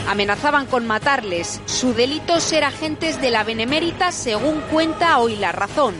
[0.09, 1.61] Amenazaban con matarles.
[1.65, 5.93] Su delito ser agentes de la Benemérita, según cuenta hoy La Razón.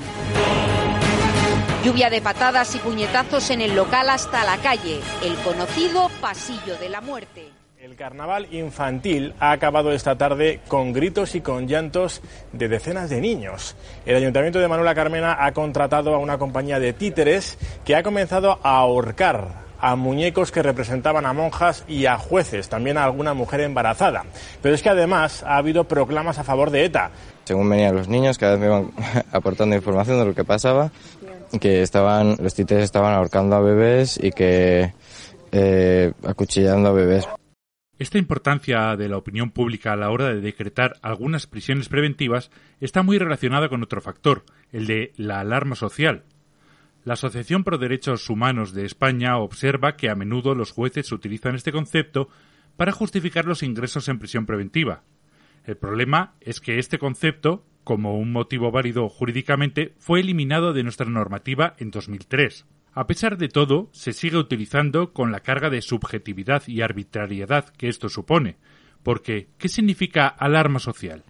[1.86, 6.90] Lluvia de patadas y puñetazos en el local hasta la calle, el conocido Pasillo de
[6.90, 7.53] la Muerte.
[7.94, 13.22] El carnaval infantil ha acabado esta tarde con gritos y con llantos de decenas de
[13.22, 13.76] niños.
[14.08, 18.58] El Ayuntamiento de Manuela Carmena ha contratado a una compañía de títeres que ha comenzado
[18.64, 19.48] a ahorcar
[19.80, 24.26] a muñecos que representaban a monjas y a jueces, también a alguna mujer embarazada.
[24.64, 27.12] Pero es que además ha habido proclamas a favor de ETA.
[27.44, 28.92] Según venían los niños, cada vez me iban
[29.32, 30.90] aportando información de lo que pasaba,
[31.62, 34.94] que estaban, los títeres estaban ahorcando a bebés y que
[35.52, 37.28] eh, acuchillando a bebés.
[38.00, 43.04] Esta importancia de la opinión pública a la hora de decretar algunas prisiones preventivas está
[43.04, 46.24] muy relacionada con otro factor, el de la alarma social.
[47.06, 51.72] La Asociación Pro Derechos Humanos de España observa que a menudo los jueces utilizan este
[51.72, 52.30] concepto
[52.78, 55.04] para justificar los ingresos en prisión preventiva.
[55.64, 61.08] El problema es que este concepto, como un motivo válido jurídicamente, fue eliminado de nuestra
[61.08, 62.66] normativa en 2003.
[62.96, 67.90] A pesar de todo, se sigue utilizando con la carga de subjetividad y arbitrariedad que
[67.90, 68.58] esto supone,
[69.02, 71.24] porque ¿qué significa alarma social?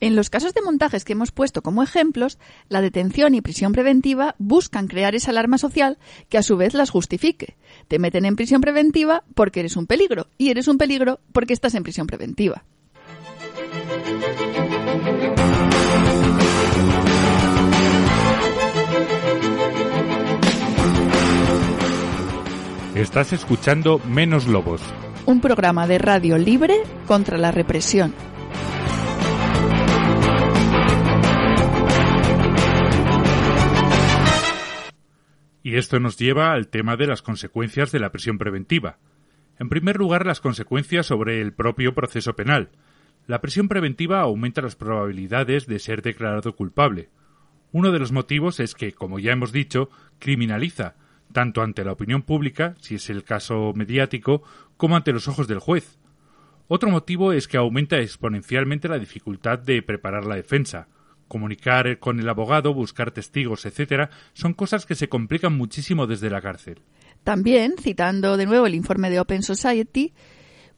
[0.00, 2.38] En los casos de montajes que hemos puesto como ejemplos,
[2.68, 5.98] la detención y prisión preventiva buscan crear esa alarma social
[6.28, 7.56] que a su vez las justifique.
[7.88, 11.74] Te meten en prisión preventiva porque eres un peligro y eres un peligro porque estás
[11.74, 12.64] en prisión preventiva.
[22.94, 24.80] Estás escuchando Menos Lobos.
[25.26, 26.76] Un programa de radio libre
[27.08, 28.14] contra la represión.
[35.64, 38.98] Y esto nos lleva al tema de las consecuencias de la prisión preventiva.
[39.58, 42.70] En primer lugar, las consecuencias sobre el propio proceso penal.
[43.26, 47.08] La prisión preventiva aumenta las probabilidades de ser declarado culpable.
[47.72, 49.90] Uno de los motivos es que, como ya hemos dicho,
[50.20, 50.94] criminaliza,
[51.34, 54.42] tanto ante la opinión pública, si es el caso mediático,
[54.78, 55.98] como ante los ojos del juez.
[56.68, 60.86] Otro motivo es que aumenta exponencialmente la dificultad de preparar la defensa.
[61.28, 66.40] Comunicar con el abogado, buscar testigos, etcétera, son cosas que se complican muchísimo desde la
[66.40, 66.80] cárcel.
[67.24, 70.14] También, citando de nuevo el informe de Open Society,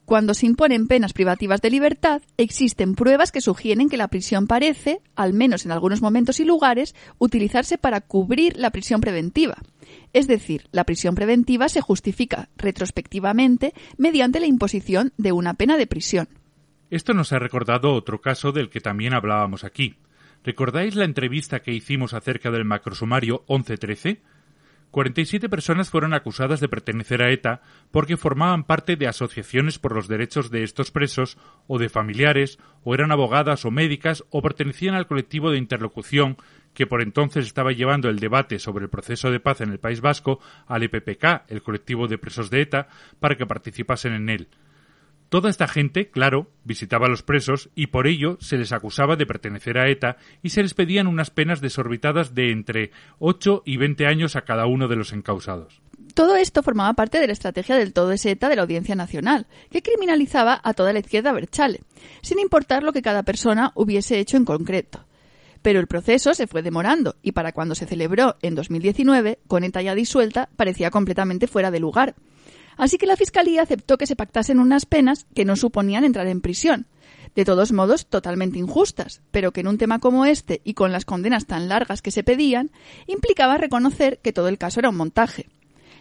[0.06, 5.00] cuando se imponen penas privativas de libertad, existen pruebas que sugieren que la prisión parece,
[5.16, 9.58] al menos en algunos momentos y lugares, utilizarse para cubrir la prisión preventiva.
[10.16, 15.86] Es decir, la prisión preventiva se justifica retrospectivamente mediante la imposición de una pena de
[15.86, 16.26] prisión.
[16.88, 19.96] Esto nos ha recordado otro caso del que también hablábamos aquí.
[20.42, 24.22] ¿Recordáis la entrevista que hicimos acerca del macrosumario 1113?
[24.90, 27.60] 47 personas fueron acusadas de pertenecer a ETA
[27.90, 31.36] porque formaban parte de asociaciones por los derechos de estos presos
[31.66, 36.38] o de familiares o eran abogadas o médicas o pertenecían al colectivo de interlocución
[36.76, 40.02] que por entonces estaba llevando el debate sobre el proceso de paz en el País
[40.02, 44.48] Vasco al EPPK, el colectivo de presos de ETA, para que participasen en él.
[45.30, 49.24] Toda esta gente, claro, visitaba a los presos y por ello se les acusaba de
[49.24, 54.06] pertenecer a ETA y se les pedían unas penas desorbitadas de entre 8 y 20
[54.06, 55.80] años a cada uno de los encausados.
[56.12, 59.46] Todo esto formaba parte de la estrategia del todo es ETA de la Audiencia Nacional,
[59.70, 61.80] que criminalizaba a toda la izquierda berchale,
[62.20, 65.05] sin importar lo que cada persona hubiese hecho en concreto.
[65.62, 69.82] Pero el proceso se fue demorando y para cuando se celebró en 2019, con ETA
[69.82, 72.14] ya disuelta, parecía completamente fuera de lugar.
[72.76, 76.40] Así que la Fiscalía aceptó que se pactasen unas penas que no suponían entrar en
[76.40, 76.86] prisión.
[77.34, 81.04] De todos modos, totalmente injustas, pero que en un tema como este y con las
[81.04, 82.70] condenas tan largas que se pedían,
[83.06, 85.46] implicaba reconocer que todo el caso era un montaje.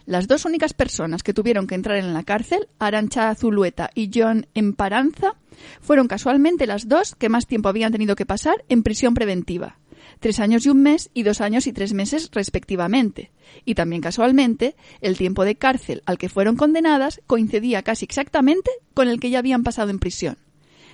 [0.06, 4.46] Las dos únicas personas que tuvieron que entrar en la cárcel, Arancha Zulueta y John
[4.54, 5.34] Emparanza,
[5.80, 9.78] fueron casualmente las dos que más tiempo habían tenido que pasar en prisión preventiva
[10.20, 13.30] tres años y un mes y dos años y tres meses respectivamente.
[13.64, 19.08] Y también casualmente, el tiempo de cárcel al que fueron condenadas coincidía casi exactamente con
[19.08, 20.38] el que ya habían pasado en prisión.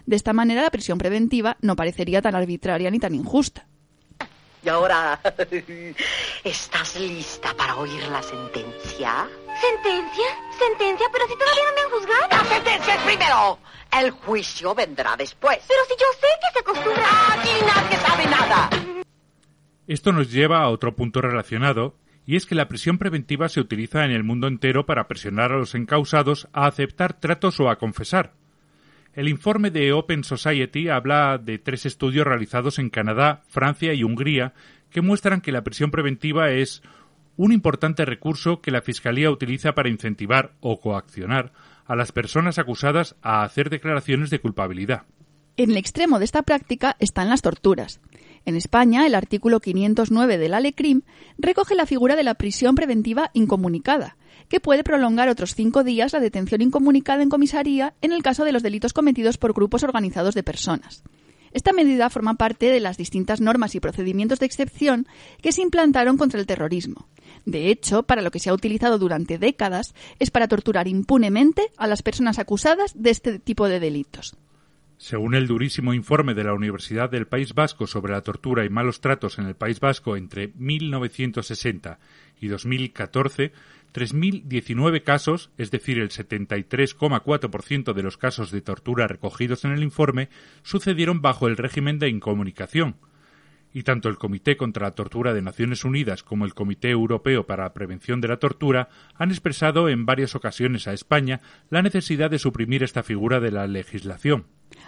[0.06, 3.68] De esta manera la prisión preventiva no parecería tan arbitraria ni tan injusta.
[4.64, 5.18] Y ahora,
[6.44, 9.28] ¿estás lista para oír la sentencia?
[9.60, 10.26] ¿Sentencia?
[10.56, 11.06] ¿Sentencia?
[11.12, 12.28] Pero si todavía no me han juzgado.
[12.30, 13.58] ¡La sentencia es primero!
[14.00, 15.58] El juicio vendrá después.
[15.66, 17.08] Pero si yo sé que se acostumbra...
[17.32, 18.70] ¡Aquí nadie sabe nada!
[19.88, 24.04] Esto nos lleva a otro punto relacionado, y es que la prisión preventiva se utiliza
[24.04, 28.34] en el mundo entero para presionar a los encausados a aceptar tratos o a confesar.
[29.14, 34.54] El informe de Open Society habla de tres estudios realizados en Canadá, Francia y Hungría
[34.88, 36.82] que muestran que la prisión preventiva es
[37.36, 41.52] un importante recurso que la Fiscalía utiliza para incentivar o coaccionar
[41.84, 45.02] a las personas acusadas a hacer declaraciones de culpabilidad.
[45.58, 48.00] En el extremo de esta práctica están las torturas.
[48.46, 51.02] En España, el artículo 509 del ALECRIM
[51.36, 54.16] recoge la figura de la prisión preventiva incomunicada,
[54.52, 58.52] que puede prolongar otros cinco días la detención incomunicada en comisaría en el caso de
[58.52, 61.02] los delitos cometidos por grupos organizados de personas.
[61.52, 65.06] Esta medida forma parte de las distintas normas y procedimientos de excepción
[65.40, 67.08] que se implantaron contra el terrorismo.
[67.46, 71.86] De hecho, para lo que se ha utilizado durante décadas es para torturar impunemente a
[71.86, 74.36] las personas acusadas de este tipo de delitos.
[74.98, 79.00] Según el durísimo informe de la Universidad del País Vasco sobre la tortura y malos
[79.00, 81.98] tratos en el País Vasco entre 1960
[82.40, 83.52] y 2014,
[83.92, 90.28] 3.019 casos, es decir, el 73,4% de los casos de tortura recogidos en el informe,
[90.62, 92.96] sucedieron bajo el régimen de incomunicación.
[93.74, 97.64] Y tanto el Comité contra la Tortura de Naciones Unidas como el Comité Europeo para
[97.64, 101.40] la Prevención de la Tortura han expresado en varias ocasiones a España
[101.70, 104.44] la necesidad de suprimir esta figura de la legislación.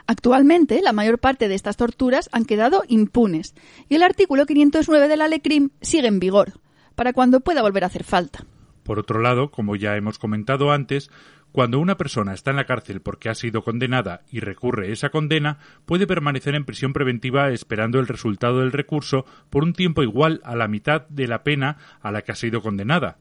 [0.06, 3.54] Actualmente, la mayor parte de estas torturas han quedado impunes
[3.88, 6.60] y el artículo 509 de la LECRIM sigue en vigor,
[6.94, 8.44] para cuando pueda volver a hacer falta.
[8.84, 11.10] Por otro lado, como ya hemos comentado antes,
[11.50, 15.58] cuando una persona está en la cárcel porque ha sido condenada y recurre esa condena,
[15.86, 20.56] puede permanecer en prisión preventiva esperando el resultado del recurso por un tiempo igual a
[20.56, 23.18] la mitad de la pena a la que ha sido condenada.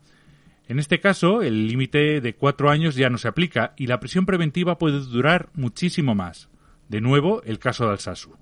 [0.68, 4.26] En este caso, el límite de cuatro años ya no se aplica y la prisión
[4.26, 6.50] preventiva puede durar muchísimo más.
[6.90, 8.36] De nuevo, el caso de Alsasu.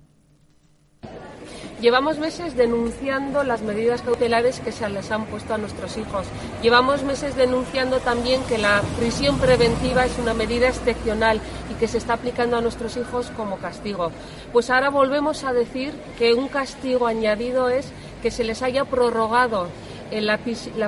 [1.82, 6.28] Llevamos meses denunciando las medidas cautelares que se les han puesto a nuestros hijos.
[6.62, 11.40] Llevamos meses denunciando también que la prisión preventiva es una medida excepcional
[11.72, 14.12] y que se está aplicando a nuestros hijos como castigo.
[14.52, 17.90] Pues ahora volvemos a decir que un castigo añadido es
[18.22, 19.66] que se les haya prorrogado
[20.12, 20.38] la,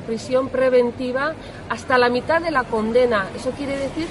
[0.00, 1.34] prisión preventiva
[1.70, 3.26] hasta la mitad de la condena.
[3.36, 4.06] Eso quiere decir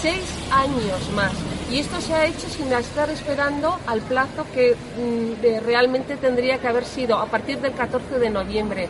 [0.00, 1.32] seis años más.
[1.70, 6.68] Y esto se ha hecho sin estar esperando al plazo que mm, realmente tendría que
[6.68, 8.88] haber sido a partir del 14 de noviembre.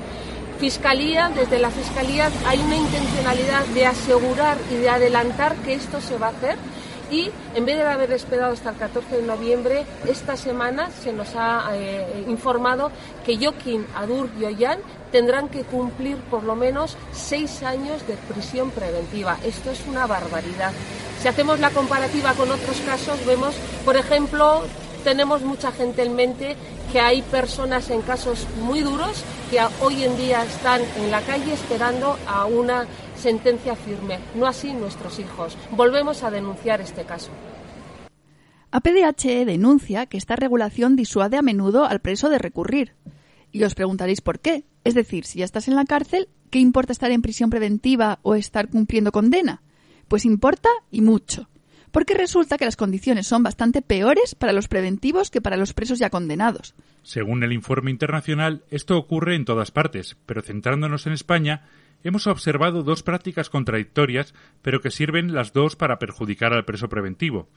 [0.58, 6.18] Fiscalía, desde la Fiscalía hay una intencionalidad de asegurar y de adelantar que esto se
[6.18, 6.56] va a hacer
[7.10, 11.34] y en vez de haber esperado hasta el 14 de noviembre, esta semana se nos
[11.34, 12.92] ha eh, informado
[13.24, 14.78] que Joaquín, Adur y Ollán
[15.12, 19.38] tendrán que cumplir por lo menos seis años de prisión preventiva.
[19.44, 20.72] Esto es una barbaridad.
[21.20, 23.54] Si hacemos la comparativa con otros casos, vemos,
[23.84, 24.62] por ejemplo,
[25.04, 26.56] tenemos mucha gente en mente
[26.92, 31.52] que hay personas en casos muy duros que hoy en día están en la calle
[31.52, 35.56] esperando a una sentencia firme, no así nuestros hijos.
[35.70, 37.30] Volvemos a denunciar este caso.
[38.72, 42.94] APDHE denuncia que esta regulación disuade a menudo al preso de recurrir.
[43.50, 44.64] Y os preguntaréis por qué.
[44.84, 48.34] Es decir, si ya estás en la cárcel, ¿qué importa estar en prisión preventiva o
[48.34, 49.62] estar cumpliendo condena?
[50.08, 51.48] Pues importa y mucho.
[51.90, 55.98] Porque resulta que las condiciones son bastante peores para los preventivos que para los presos
[55.98, 56.74] ya condenados.
[57.02, 61.66] Según el informe internacional, esto ocurre en todas partes, pero centrándonos en España,
[62.04, 67.48] hemos observado dos prácticas contradictorias, pero que sirven las dos para perjudicar al preso preventivo.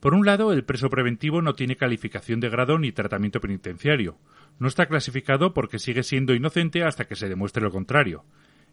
[0.00, 4.16] Por un lado, el preso preventivo no tiene calificación de grado ni tratamiento penitenciario.
[4.58, 8.24] No está clasificado porque sigue siendo inocente hasta que se demuestre lo contrario.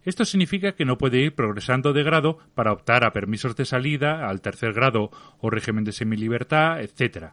[0.03, 4.28] Esto significa que no puede ir progresando de grado para optar a permisos de salida,
[4.28, 5.10] al tercer grado
[5.40, 7.32] o régimen de semilibertad, etc.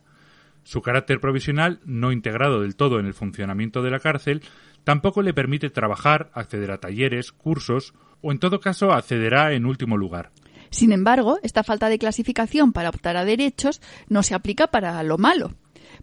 [0.64, 4.42] Su carácter provisional, no integrado del todo en el funcionamiento de la cárcel,
[4.84, 7.92] tampoco le permite trabajar, acceder a talleres, cursos
[8.22, 10.30] o en todo caso accederá en último lugar.
[10.70, 15.18] Sin embargo, esta falta de clasificación para optar a derechos no se aplica para lo
[15.18, 15.52] malo.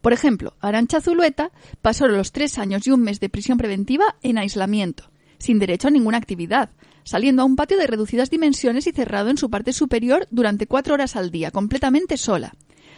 [0.01, 1.51] Por ejemplo, Arancha Zulueta
[1.81, 5.91] pasó los tres años y un mes de prisión preventiva en aislamiento, sin derecho a
[5.91, 6.69] ninguna actividad,
[7.03, 10.93] saliendo a un patio de reducidas dimensiones y cerrado en su parte superior durante cuatro
[10.93, 12.53] horas al día, completamente sola.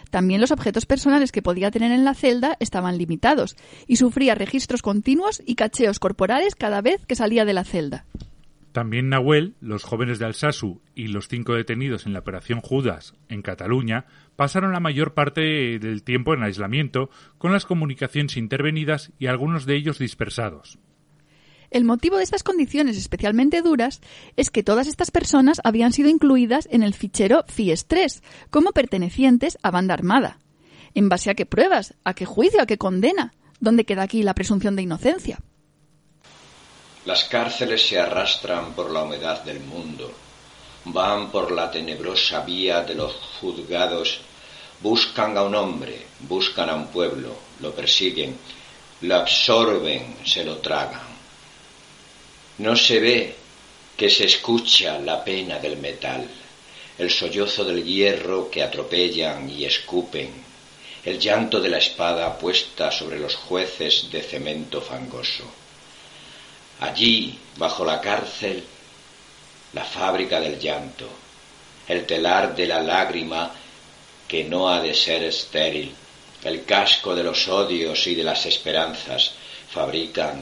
[0.09, 3.55] También los objetos personales que podía tener en la celda estaban limitados
[3.87, 8.05] y sufría registros continuos y cacheos corporales cada vez que salía de la celda.
[8.73, 13.41] También Nahuel, los jóvenes de Alsasu y los cinco detenidos en la Operación Judas en
[13.41, 14.05] Cataluña
[14.41, 19.75] pasaron la mayor parte del tiempo en aislamiento, con las comunicaciones intervenidas y algunos de
[19.75, 20.79] ellos dispersados.
[21.69, 24.01] El motivo de estas condiciones especialmente duras
[24.37, 29.69] es que todas estas personas habían sido incluidas en el fichero FIES-3 como pertenecientes a
[29.69, 30.39] banda armada.
[30.95, 31.93] ¿En base a qué pruebas?
[32.03, 32.63] ¿A qué juicio?
[32.63, 33.35] ¿A qué condena?
[33.59, 35.37] ¿Dónde queda aquí la presunción de inocencia?
[37.05, 40.11] Las cárceles se arrastran por la humedad del mundo,
[40.85, 44.21] van por la tenebrosa vía de los juzgados,
[44.81, 48.37] buscan a un hombre, buscan a un pueblo, lo persiguen,
[49.01, 51.11] lo absorben, se lo tragan.
[52.57, 53.35] No se ve
[53.95, 56.27] que se escucha la pena del metal,
[56.97, 60.31] el sollozo del hierro que atropellan y escupen,
[61.03, 65.43] el llanto de la espada puesta sobre los jueces de cemento fangoso.
[66.79, 68.63] Allí, bajo la cárcel,
[69.73, 71.07] la fábrica del llanto,
[71.87, 73.51] el telar de la lágrima
[74.31, 75.93] que no ha de ser estéril,
[76.45, 79.33] el casco de los odios y de las esperanzas,
[79.69, 80.41] fabrican,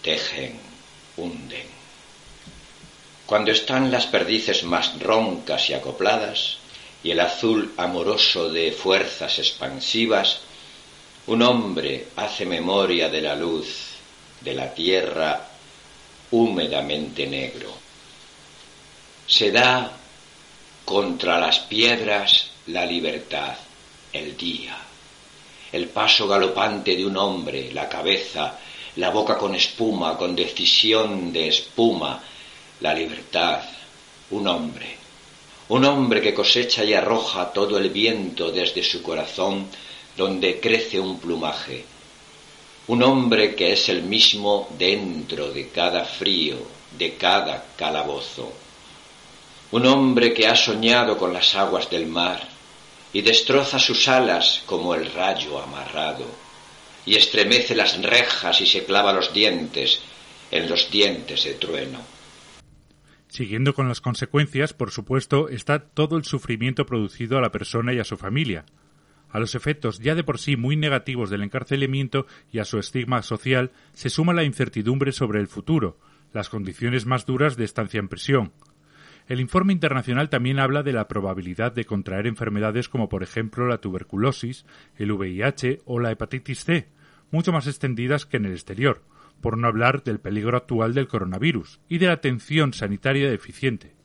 [0.00, 0.58] tejen,
[1.18, 1.66] hunden.
[3.26, 6.56] Cuando están las perdices más roncas y acopladas,
[7.02, 10.40] y el azul amoroso de fuerzas expansivas,
[11.26, 13.66] un hombre hace memoria de la luz,
[14.40, 15.46] de la tierra
[16.30, 17.70] húmedamente negro.
[19.26, 19.92] Se da
[20.86, 23.56] contra las piedras la libertad,
[24.12, 24.76] el día,
[25.70, 28.58] el paso galopante de un hombre, la cabeza,
[28.96, 32.20] la boca con espuma, con decisión de espuma,
[32.80, 33.62] la libertad,
[34.30, 34.96] un hombre,
[35.68, 39.68] un hombre que cosecha y arroja todo el viento desde su corazón
[40.16, 41.84] donde crece un plumaje,
[42.88, 46.56] un hombre que es el mismo dentro de cada frío,
[46.98, 48.52] de cada calabozo.
[49.72, 52.55] Un hombre que ha soñado con las aguas del mar
[53.16, 56.26] y destroza sus alas como el rayo amarrado,
[57.06, 60.02] y estremece las rejas y se clava los dientes
[60.50, 61.98] en los dientes de trueno.
[63.28, 68.00] Siguiendo con las consecuencias, por supuesto, está todo el sufrimiento producido a la persona y
[68.00, 68.66] a su familia,
[69.30, 73.22] a los efectos ya de por sí muy negativos del encarcelamiento y a su estigma
[73.22, 75.98] social se suma la incertidumbre sobre el futuro,
[76.34, 78.52] las condiciones más duras de estancia en prisión.
[79.28, 83.78] El informe internacional también habla de la probabilidad de contraer enfermedades como por ejemplo la
[83.78, 84.66] tuberculosis,
[84.96, 86.88] el VIH o la hepatitis C,
[87.32, 89.02] mucho más extendidas que en el exterior,
[89.40, 93.96] por no hablar del peligro actual del coronavirus y de la atención sanitaria deficiente.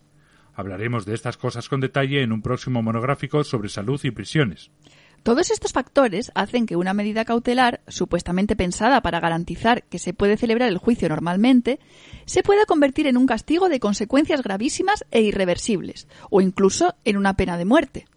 [0.56, 4.72] Hablaremos de estas cosas con detalle en un próximo monográfico sobre salud y prisiones.
[5.23, 10.35] Todos estos factores hacen que una medida cautelar, supuestamente pensada para garantizar que se puede
[10.35, 11.80] celebrar el juicio normalmente,
[12.26, 17.35] se pueda convertir en un castigo de consecuencias gravísimas e irreversibles, o incluso en una
[17.35, 18.07] pena de muerte.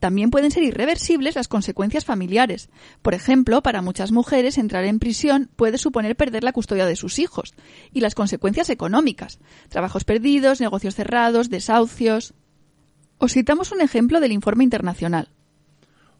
[0.00, 2.68] También pueden ser irreversibles las consecuencias familiares.
[3.00, 7.18] Por ejemplo, para muchas mujeres entrar en prisión puede suponer perder la custodia de sus
[7.18, 7.54] hijos
[7.90, 9.38] y las consecuencias económicas,
[9.70, 12.34] trabajos perdidos, negocios cerrados, desahucios.
[13.16, 15.30] Os citamos un ejemplo del informe internacional.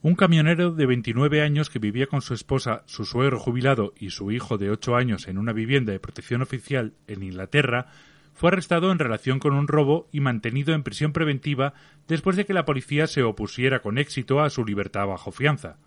[0.05, 4.33] Un camionero de 29 años que vivía con su esposa, su suegro jubilado y su
[4.33, 7.87] hijo de 8 años en una vivienda de protección oficial en Inglaterra
[8.35, 11.73] fue arrestado en relación con un robo y mantenido en prisión preventiva
[12.07, 15.79] después de que la policía se opusiera con éxito a su libertad bajo fianza.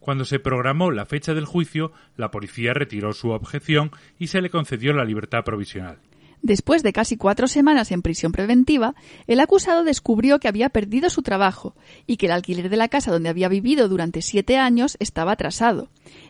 [0.00, 4.50] Cuando se programó la fecha del juicio, la policía retiró su objeción y se le
[4.50, 5.96] concedió la libertad provisional.
[6.42, 8.94] Después de casi cuatro semanas en prisión preventiva,
[9.26, 11.74] el acusado descubrió que había perdido su trabajo
[12.06, 15.88] y que el alquiler de la casa donde había vivido durante siete años estaba atrasado.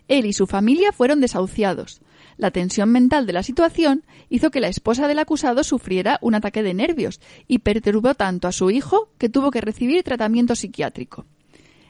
[0.09, 2.01] Él y su familia fueron desahuciados.
[2.37, 6.63] La tensión mental de la situación hizo que la esposa del acusado sufriera un ataque
[6.63, 11.27] de nervios y perturbó tanto a su hijo que tuvo que recibir tratamiento psiquiátrico.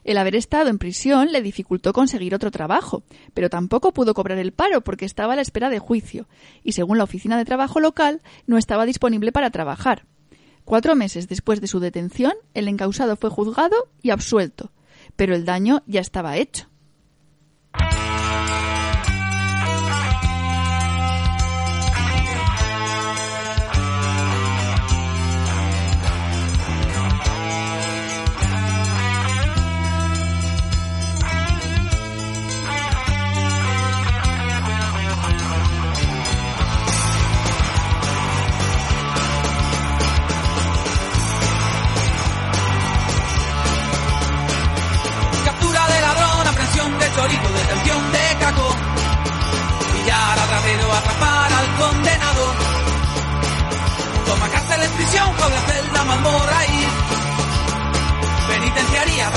[0.06, 3.02] El haber estado en prisión le dificultó conseguir otro trabajo,
[3.34, 6.28] pero tampoco pudo cobrar el paro porque estaba a la espera de juicio,
[6.62, 10.04] y según la oficina de trabajo local, no estaba disponible para trabajar.
[10.64, 14.70] Cuatro meses después de su detención, el encausado fue juzgado y absuelto,
[15.16, 16.68] pero el daño ya estaba hecho.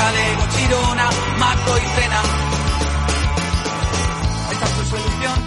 [0.09, 1.09] Penitenciaría, galego, chirona,
[1.39, 2.21] marco y cena.
[4.51, 5.39] Esta es tu solución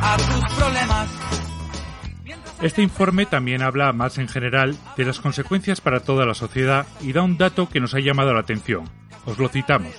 [0.00, 1.08] a tus problemas.
[2.62, 7.12] Este informe también habla más en general de las consecuencias para toda la sociedad y
[7.12, 8.88] da un dato que nos ha llamado la atención.
[9.26, 9.92] Os lo citamos.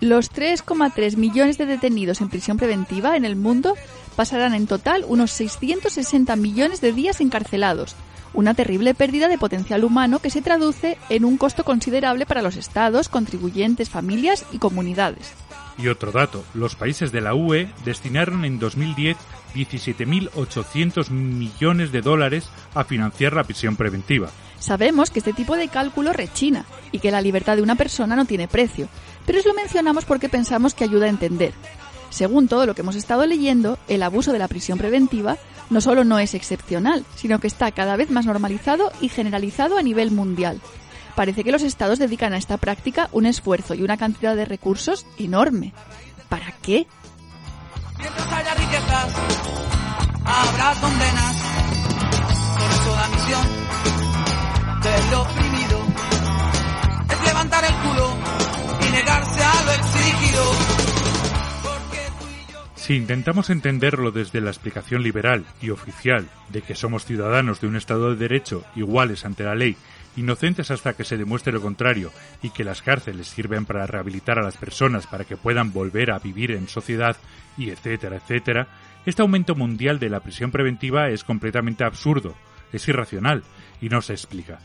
[0.00, 3.74] Los 3,3 millones de detenidos en prisión preventiva en el mundo
[4.16, 7.94] pasarán en total unos 660 millones de días encarcelados,
[8.34, 12.56] una terrible pérdida de potencial humano que se traduce en un costo considerable para los
[12.56, 15.32] estados, contribuyentes, familias y comunidades.
[15.78, 19.16] Y otro dato, los países de la UE destinaron en 2010
[19.54, 24.30] 17.800 millones de dólares a financiar la prisión preventiva.
[24.58, 28.26] Sabemos que este tipo de cálculo rechina y que la libertad de una persona no
[28.26, 28.88] tiene precio,
[29.26, 31.52] pero os lo mencionamos porque pensamos que ayuda a entender.
[32.12, 35.38] Según todo lo que hemos estado leyendo, el abuso de la prisión preventiva
[35.70, 39.82] no solo no es excepcional, sino que está cada vez más normalizado y generalizado a
[39.82, 40.60] nivel mundial.
[41.16, 45.06] Parece que los estados dedican a esta práctica un esfuerzo y una cantidad de recursos
[45.18, 45.72] enorme.
[46.28, 46.86] ¿Para qué?
[47.98, 49.14] Mientras haya riquezas,
[50.26, 51.36] habrá condenas.
[52.58, 53.46] Por eso la misión
[54.82, 55.78] del oprimido
[57.10, 58.16] es levantar el culo
[58.86, 60.81] y negarse a lo exigido.
[62.82, 67.76] Si intentamos entenderlo desde la explicación liberal y oficial de que somos ciudadanos de un
[67.76, 69.76] Estado de Derecho iguales ante la ley,
[70.16, 72.10] inocentes hasta que se demuestre lo contrario,
[72.42, 76.18] y que las cárceles sirven para rehabilitar a las personas para que puedan volver a
[76.18, 77.16] vivir en sociedad,
[77.56, 78.66] y etcétera, etcétera,
[79.06, 82.34] este aumento mundial de la prisión preventiva es completamente absurdo,
[82.72, 83.44] es irracional,
[83.80, 84.58] y no se explica.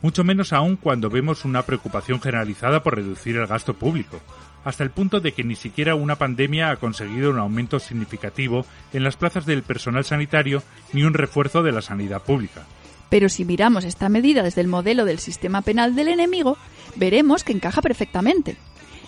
[0.00, 4.22] Mucho menos aún cuando vemos una preocupación generalizada por reducir el gasto público,
[4.64, 9.04] hasta el punto de que ni siquiera una pandemia ha conseguido un aumento significativo en
[9.04, 10.62] las plazas del personal sanitario
[10.92, 12.62] ni un refuerzo de la sanidad pública.
[13.10, 16.56] Pero si miramos esta medida desde el modelo del sistema penal del enemigo,
[16.96, 18.56] veremos que encaja perfectamente.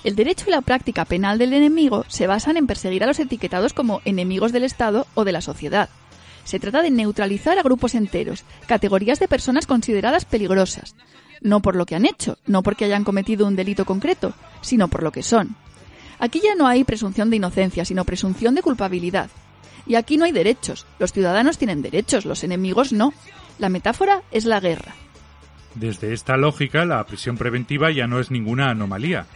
[0.05, 3.73] El derecho y la práctica penal del enemigo se basan en perseguir a los etiquetados
[3.73, 5.89] como enemigos del Estado o de la sociedad.
[6.45, 10.95] Se trata de neutralizar a grupos enteros, categorías de personas consideradas peligrosas,
[11.41, 15.03] no por lo que han hecho, no porque hayan cometido un delito concreto, sino por
[15.03, 15.57] lo que son.
[16.19, 19.31] Aquí ya no hay presunción de inocencia, sino presunción de culpabilidad.
[19.87, 20.87] Y aquí no hay derechos.
[20.99, 23.13] Los ciudadanos tienen derechos, los enemigos no.
[23.59, 24.95] La metáfora es la guerra.
[25.75, 29.27] Desde esta lógica, la prisión preventiva ya no es ninguna anomalía.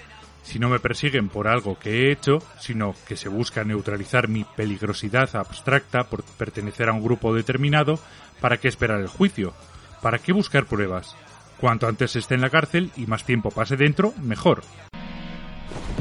[0.43, 4.45] Si no me persiguen por algo que he hecho, sino que se busca neutralizar mi
[4.45, 8.01] peligrosidad abstracta por pertenecer a un grupo determinado,
[8.41, 9.53] ¿para qué esperar el juicio?
[10.01, 11.15] ¿Para qué buscar pruebas?
[11.61, 14.63] Cuanto antes esté en la cárcel y más tiempo pase dentro, mejor.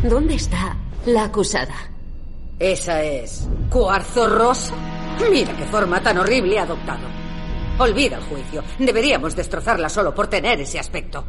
[0.01, 1.75] ¿Dónde está la acusada?
[2.57, 4.73] Esa es Cuarzo Rosa.
[5.29, 7.05] Mira qué forma tan horrible ha adoptado.
[7.77, 8.63] Olvida el juicio.
[8.79, 11.25] Deberíamos destrozarla solo por tener ese aspecto.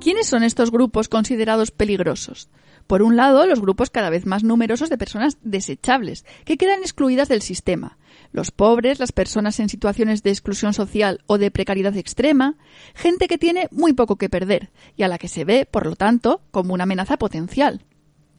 [0.00, 2.48] ¿Quiénes son estos grupos considerados peligrosos?
[2.86, 7.28] Por un lado, los grupos cada vez más numerosos de personas desechables, que quedan excluidas
[7.28, 7.98] del sistema.
[8.32, 12.56] Los pobres, las personas en situaciones de exclusión social o de precariedad extrema,
[12.94, 15.96] gente que tiene muy poco que perder y a la que se ve, por lo
[15.96, 17.84] tanto, como una amenaza potencial.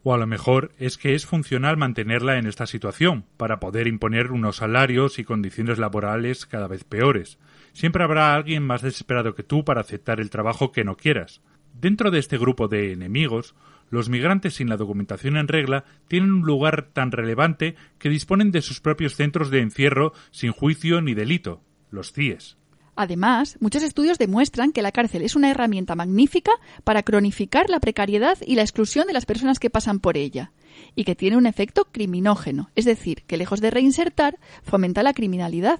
[0.04, 4.32] O a lo mejor es que es funcional mantenerla en esta situación, para poder imponer
[4.32, 7.38] unos salarios y condiciones laborales cada vez peores.
[7.74, 11.42] Siempre habrá alguien más desesperado que tú para aceptar el trabajo que no quieras.
[11.74, 13.56] Dentro de este grupo de enemigos,
[13.92, 18.64] los migrantes sin la documentación en regla tienen un lugar tan relevante que disponen de
[18.64, 21.62] sus propios centros de encierro sin juicio ni delito,
[21.92, 22.58] los CIES.
[22.96, 26.52] Además, muchos estudios demuestran que la cárcel es una herramienta magnífica
[26.84, 30.52] para cronificar la precariedad y la exclusión de las personas que pasan por ella,
[30.96, 35.80] y que tiene un efecto criminógeno, es decir, que lejos de reinsertar, fomenta la criminalidad.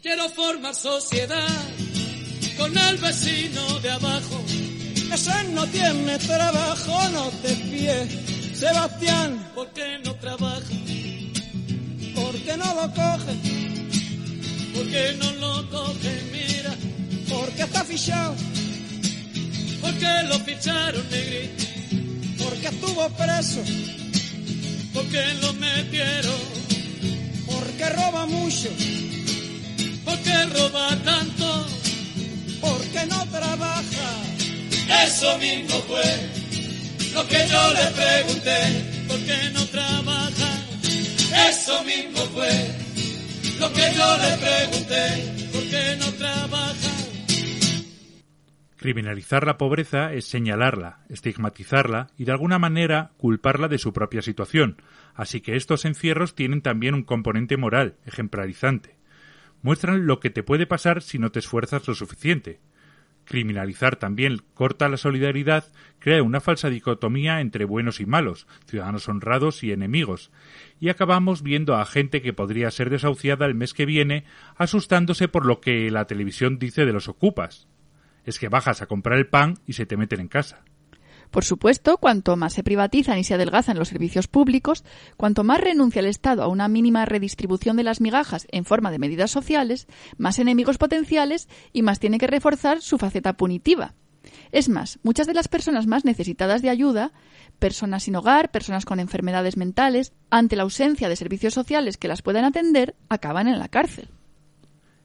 [0.00, 1.46] Quiero formar sociedad
[2.56, 4.44] con el vecino de abajo.
[5.12, 9.50] Ese no tiene trabajo, no te fíes, Sebastián.
[9.54, 10.62] ¿Por qué no trabaja?
[12.14, 13.34] Porque no lo coge.
[14.74, 16.22] ¿Por qué no lo coge?
[16.32, 16.74] Mira.
[17.28, 18.34] Porque está fichado.
[19.82, 21.64] Porque lo ficharon negrito.
[22.42, 23.60] Porque estuvo preso.
[24.94, 26.40] Porque lo metieron.
[27.46, 28.70] Porque roba mucho.
[30.06, 31.66] Porque roba tanto.
[32.62, 34.21] Porque no trabaja.
[35.04, 36.02] Eso mismo fue
[37.14, 38.58] lo que yo le pregunté.
[39.08, 39.62] ¿Por qué no?
[41.48, 42.50] Eso mismo fue
[43.60, 45.50] lo que yo le pregunté.
[45.52, 46.12] ¿Por qué no?
[48.82, 54.82] Criminalizar la pobreza es señalarla, estigmatizarla y de alguna manera culparla de su propia situación,
[55.14, 58.96] así que estos encierros tienen también un componente moral, ejemplarizante.
[59.62, 62.58] Muestran lo que te puede pasar si no te esfuerzas lo suficiente.
[63.32, 65.64] Criminalizar también corta la solidaridad,
[65.98, 70.30] crea una falsa dicotomía entre buenos y malos, ciudadanos honrados y enemigos,
[70.78, 74.26] y acabamos viendo a gente que podría ser desahuciada el mes que viene
[74.56, 77.68] asustándose por lo que la televisión dice de los ocupas.
[78.26, 80.62] Es que bajas a comprar el pan y se te meten en casa.
[81.32, 84.84] Por supuesto, cuanto más se privatizan y se adelgazan los servicios públicos,
[85.16, 88.98] cuanto más renuncia el Estado a una mínima redistribución de las migajas en forma de
[88.98, 89.86] medidas sociales,
[90.18, 93.94] más enemigos potenciales y más tiene que reforzar su faceta punitiva.
[94.52, 97.12] Es más, muchas de las personas más necesitadas de ayuda,
[97.58, 102.20] personas sin hogar, personas con enfermedades mentales, ante la ausencia de servicios sociales que las
[102.20, 104.10] puedan atender, acaban en la cárcel.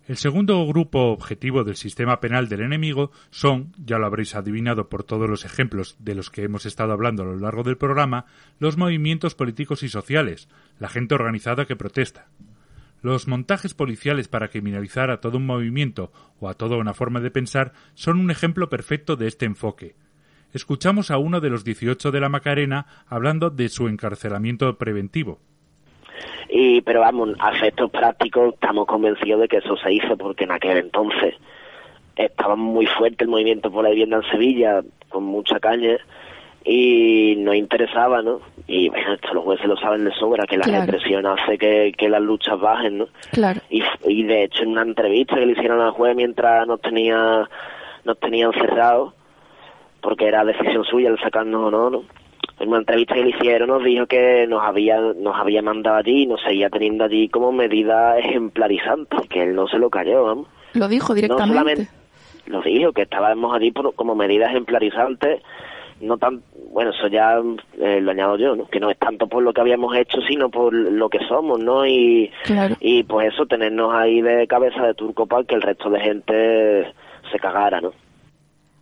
[0.08, 5.04] El segundo grupo objetivo del sistema penal del enemigo son, ya lo habréis adivinado por
[5.04, 8.26] todos los ejemplos de los que hemos estado hablando a lo largo del programa,
[8.58, 10.48] los movimientos políticos y sociales,
[10.80, 12.30] la gente organizada que protesta.
[13.02, 17.30] Los montajes policiales para criminalizar a todo un movimiento o a toda una forma de
[17.30, 19.98] pensar son un ejemplo perfecto de este enfoque.
[20.54, 25.42] Escuchamos a uno de los 18 de la Macarena hablando de su encarcelamiento preventivo.
[26.50, 30.52] Y, pero vamos, a efectos prácticos estamos convencidos de que eso se hizo porque en
[30.52, 31.36] aquel entonces
[32.16, 35.98] estaba muy fuerte el movimiento por la vivienda en Sevilla, con mucha caña,
[36.66, 38.42] y nos interesaba, ¿no?
[38.66, 40.86] Y bueno, esto los jueces lo saben de sobra, que la Claro.
[40.86, 43.08] represión hace que, que las luchas bajen, ¿no?
[43.32, 43.62] Claro.
[43.70, 47.48] Y, y de hecho en una entrevista que le hicieron al juez mientras nos tenía
[48.04, 49.14] nos tenían cerrados,
[50.02, 52.04] porque era decisión suya el sacarnos o no, ¿no?
[52.60, 56.24] En una entrevista que le hicieron nos dijo que nos había nos había mandado allí
[56.24, 60.48] y nos seguía teniendo allí como medida ejemplarizante, que él no se lo cayó, vamos.
[60.74, 61.48] Lo dijo No directamente.
[61.56, 61.88] solamente
[62.48, 65.42] lo dijo, que estábamos allí por, como medida ejemplarizante,
[66.00, 67.42] no tan, bueno, eso ya
[67.80, 68.68] eh, lo añado yo, ¿no?
[68.68, 71.86] Que no es tanto por lo que habíamos hecho, sino por lo que somos, ¿no?
[71.86, 72.76] Y, Claro.
[72.80, 76.94] y pues eso, tenernos ahí de cabeza de turco para que el resto de gente
[77.32, 77.92] se cagara, ¿no?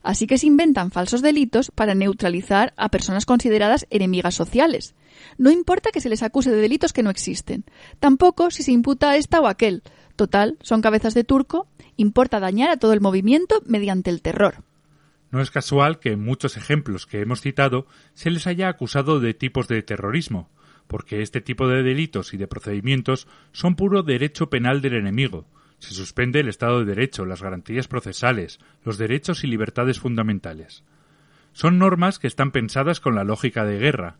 [0.05, 4.93] Así que se inventan falsos delitos para neutralizar a personas consideradas enemigas sociales.
[5.39, 7.65] No importa que se les acuse de delitos que no existen.
[7.99, 9.81] Tampoco si se imputa a esta o aquel.
[10.15, 11.67] Total, son cabezas de turco.
[11.97, 14.63] Importa dañar a todo el movimiento mediante el terror.
[15.31, 19.33] No es casual que en muchos ejemplos que hemos citado se les haya acusado de
[19.33, 20.51] tipos de terrorismo,
[20.85, 25.47] porque este tipo de delitos y de procedimientos son puro derecho penal del enemigo.
[25.85, 30.83] Se suspende el Estado de Derecho, las garantías procesales, los derechos y libertades fundamentales.
[31.53, 34.17] Son normas que están pensadas con la lógica de guerra,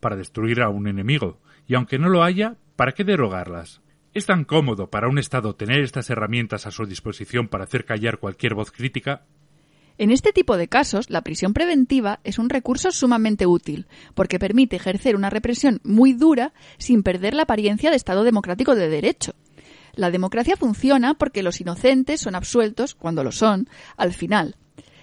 [0.00, 3.80] para destruir a un enemigo, y aunque no lo haya, ¿para qué derogarlas?
[4.12, 8.18] ¿Es tan cómodo para un Estado tener estas herramientas a su disposición para hacer callar
[8.18, 9.22] cualquier voz crítica?
[9.96, 14.76] En este tipo de casos, la prisión preventiva es un recurso sumamente útil, porque permite
[14.76, 19.34] ejercer una represión muy dura sin perder la apariencia de Estado democrático de derecho.
[19.98, 24.54] La democracia funciona porque los inocentes son absueltos, cuando lo son, al final.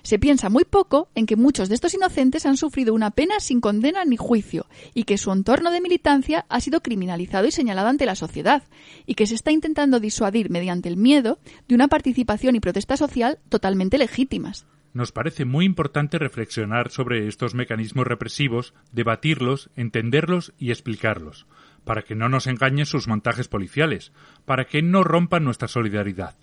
[0.03, 3.59] Se piensa muy poco en que muchos de estos inocentes han sufrido una pena sin
[3.59, 8.05] condena ni juicio y que su entorno de militancia ha sido criminalizado y señalado ante
[8.05, 8.63] la sociedad
[9.05, 13.39] y que se está intentando disuadir mediante el miedo de una participación y protesta social
[13.49, 14.65] totalmente legítimas.
[14.95, 21.47] Nos parece muy importante reflexionar sobre estos mecanismos represivos, debatirlos, entenderlos y explicarlos,
[21.85, 24.11] para que no nos engañen sus montajes policiales,
[24.43, 26.35] para que no rompan nuestra solidaridad.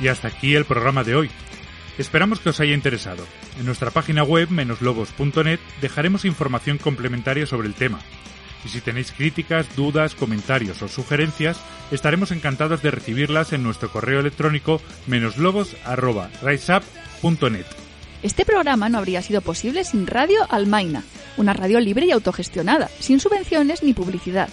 [0.00, 1.30] Y hasta aquí el programa de hoy.
[1.98, 3.26] Esperamos que os haya interesado.
[3.58, 8.00] En nuestra página web menoslobos.net dejaremos información complementaria sobre el tema.
[8.64, 11.60] Y si tenéis críticas, dudas, comentarios o sugerencias,
[11.90, 17.66] estaremos encantados de recibirlas en nuestro correo electrónico menoslobos.riseup.net.
[18.22, 21.04] Este programa no habría sido posible sin Radio Almaina,
[21.36, 24.48] una radio libre y autogestionada, sin subvenciones ni publicidad.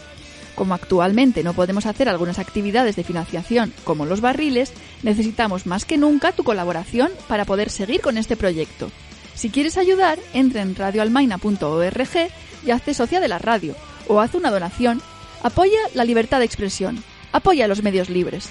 [0.56, 4.74] Como actualmente no podemos hacer algunas actividades de financiación como los barriles,
[5.04, 8.92] necesitamos más que nunca tu colaboración para poder seguir con este proyecto.
[9.34, 12.32] Si quieres ayudar, entra en radioalmaina.org
[12.66, 13.76] y hazte socia de la radio
[14.08, 15.02] o haz una donación.
[15.42, 17.04] Apoya la libertad de expresión.
[17.32, 18.50] Apoya los medios libres.